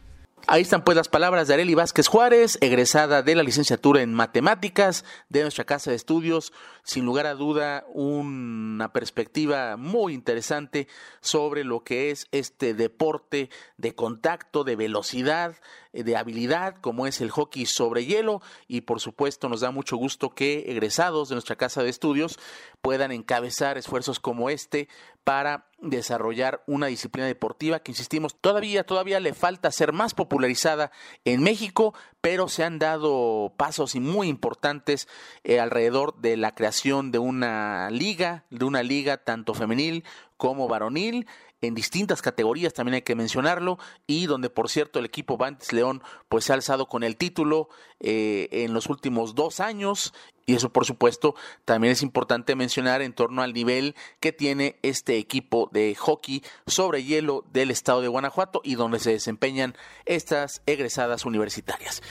Ahí 0.47 0.63
están 0.63 0.83
pues 0.83 0.97
las 0.97 1.07
palabras 1.07 1.47
de 1.47 1.53
Areli 1.53 1.75
Vázquez 1.75 2.07
Juárez, 2.07 2.57
egresada 2.61 3.21
de 3.21 3.35
la 3.35 3.43
licenciatura 3.43 4.01
en 4.01 4.13
matemáticas 4.13 5.05
de 5.29 5.43
nuestra 5.43 5.65
casa 5.65 5.91
de 5.91 5.95
estudios. 5.95 6.51
Sin 6.83 7.05
lugar 7.05 7.27
a 7.27 7.35
duda, 7.35 7.85
una 7.93 8.91
perspectiva 8.91 9.77
muy 9.77 10.13
interesante 10.13 10.87
sobre 11.21 11.63
lo 11.63 11.83
que 11.83 12.11
es 12.11 12.27
este 12.31 12.73
deporte 12.73 13.49
de 13.77 13.93
contacto, 13.93 14.63
de 14.63 14.75
velocidad, 14.75 15.55
de 15.93 16.17
habilidad, 16.17 16.75
como 16.81 17.05
es 17.05 17.21
el 17.21 17.29
hockey 17.29 17.65
sobre 17.65 18.05
hielo. 18.05 18.41
Y 18.67 18.81
por 18.81 18.99
supuesto, 18.99 19.49
nos 19.49 19.61
da 19.61 19.71
mucho 19.71 19.97
gusto 19.97 20.31
que 20.31 20.65
egresados 20.67 21.29
de 21.29 21.35
nuestra 21.35 21.55
casa 21.55 21.83
de 21.83 21.89
estudios 21.89 22.39
puedan 22.81 23.11
encabezar 23.11 23.77
esfuerzos 23.77 24.19
como 24.19 24.49
este 24.49 24.87
para 25.23 25.67
desarrollar 25.81 26.63
una 26.67 26.87
disciplina 26.87 27.27
deportiva 27.27 27.79
que 27.79 27.91
insistimos 27.91 28.39
todavía 28.39 28.83
todavía 28.83 29.19
le 29.19 29.33
falta 29.33 29.71
ser 29.71 29.93
más 29.93 30.13
popularizada 30.13 30.91
en 31.25 31.41
México, 31.41 31.93
pero 32.21 32.47
se 32.47 32.63
han 32.63 32.79
dado 32.79 33.51
pasos 33.57 33.95
muy 33.95 34.27
importantes 34.27 35.07
eh, 35.43 35.59
alrededor 35.59 36.15
de 36.21 36.37
la 36.37 36.53
creación 36.53 37.11
de 37.11 37.19
una 37.19 37.89
liga, 37.89 38.45
de 38.51 38.65
una 38.65 38.83
liga 38.83 39.17
tanto 39.17 39.53
femenil 39.53 40.03
como 40.37 40.67
varonil 40.67 41.27
en 41.61 41.75
distintas 41.75 42.21
categorías, 42.21 42.73
también 42.73 42.95
hay 42.95 43.01
que 43.03 43.15
mencionarlo, 43.15 43.77
y 44.07 44.25
donde 44.25 44.49
por 44.49 44.69
cierto 44.69 44.99
el 44.99 45.05
equipo 45.05 45.37
Bantis 45.37 45.73
León 45.73 46.01
pues 46.27 46.45
se 46.45 46.53
ha 46.53 46.55
alzado 46.55 46.87
con 46.87 47.03
el 47.03 47.17
título 47.17 47.69
eh, 47.99 48.49
en 48.51 48.73
los 48.73 48.87
últimos 48.87 49.35
dos 49.35 49.59
años, 49.59 50.13
y 50.51 50.55
eso 50.55 50.69
por 50.69 50.85
supuesto 50.85 51.33
también 51.63 51.93
es 51.93 52.01
importante 52.01 52.55
mencionar 52.55 53.01
en 53.01 53.13
torno 53.13 53.41
al 53.41 53.53
nivel 53.53 53.95
que 54.19 54.33
tiene 54.33 54.77
este 54.81 55.17
equipo 55.17 55.69
de 55.71 55.95
hockey 55.95 56.43
sobre 56.67 57.05
hielo 57.05 57.45
del 57.53 57.71
estado 57.71 58.01
de 58.01 58.09
Guanajuato 58.09 58.59
y 58.65 58.75
donde 58.75 58.99
se 58.99 59.11
desempeñan 59.11 59.75
estas 60.05 60.61
egresadas 60.65 61.25
universitarias. 61.25 62.03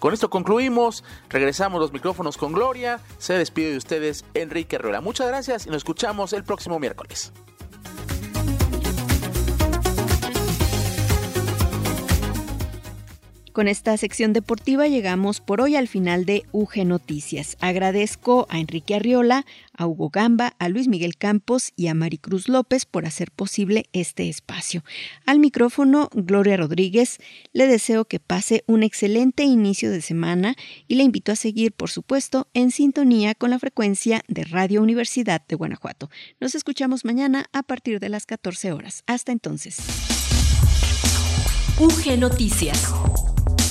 Con 0.00 0.12
esto 0.12 0.28
concluimos, 0.28 1.04
regresamos 1.28 1.80
los 1.80 1.92
micrófonos 1.92 2.36
con 2.36 2.52
Gloria, 2.52 3.00
se 3.18 3.38
despide 3.38 3.70
de 3.70 3.76
ustedes 3.76 4.24
Enrique 4.34 4.74
Herrera. 4.74 5.00
Muchas 5.00 5.28
gracias 5.28 5.66
y 5.66 5.68
nos 5.68 5.78
escuchamos 5.78 6.32
el 6.32 6.42
próximo 6.42 6.80
miércoles. 6.80 7.32
Con 13.54 13.68
esta 13.68 13.96
sección 13.96 14.32
deportiva 14.32 14.88
llegamos 14.88 15.40
por 15.40 15.60
hoy 15.60 15.76
al 15.76 15.86
final 15.86 16.24
de 16.24 16.42
UG 16.50 16.84
Noticias. 16.84 17.56
Agradezco 17.60 18.48
a 18.50 18.58
Enrique 18.58 18.96
Arriola, 18.96 19.46
a 19.72 19.86
Hugo 19.86 20.10
Gamba, 20.10 20.56
a 20.58 20.68
Luis 20.68 20.88
Miguel 20.88 21.16
Campos 21.16 21.70
y 21.76 21.86
a 21.86 21.94
Maricruz 21.94 22.48
López 22.48 22.84
por 22.84 23.06
hacer 23.06 23.30
posible 23.30 23.84
este 23.92 24.28
espacio. 24.28 24.82
Al 25.24 25.38
micrófono, 25.38 26.10
Gloria 26.14 26.56
Rodríguez, 26.56 27.18
le 27.52 27.68
deseo 27.68 28.06
que 28.06 28.18
pase 28.18 28.64
un 28.66 28.82
excelente 28.82 29.44
inicio 29.44 29.92
de 29.92 30.00
semana 30.00 30.56
y 30.88 30.96
le 30.96 31.04
invito 31.04 31.30
a 31.30 31.36
seguir, 31.36 31.70
por 31.70 31.90
supuesto, 31.90 32.48
en 32.54 32.72
sintonía 32.72 33.36
con 33.36 33.50
la 33.50 33.60
frecuencia 33.60 34.24
de 34.26 34.42
Radio 34.42 34.82
Universidad 34.82 35.46
de 35.46 35.54
Guanajuato. 35.54 36.10
Nos 36.40 36.56
escuchamos 36.56 37.04
mañana 37.04 37.46
a 37.52 37.62
partir 37.62 38.00
de 38.00 38.08
las 38.08 38.26
14 38.26 38.72
horas. 38.72 39.04
Hasta 39.06 39.30
entonces. 39.30 39.76
UG 41.78 42.18
Noticias 42.18 42.92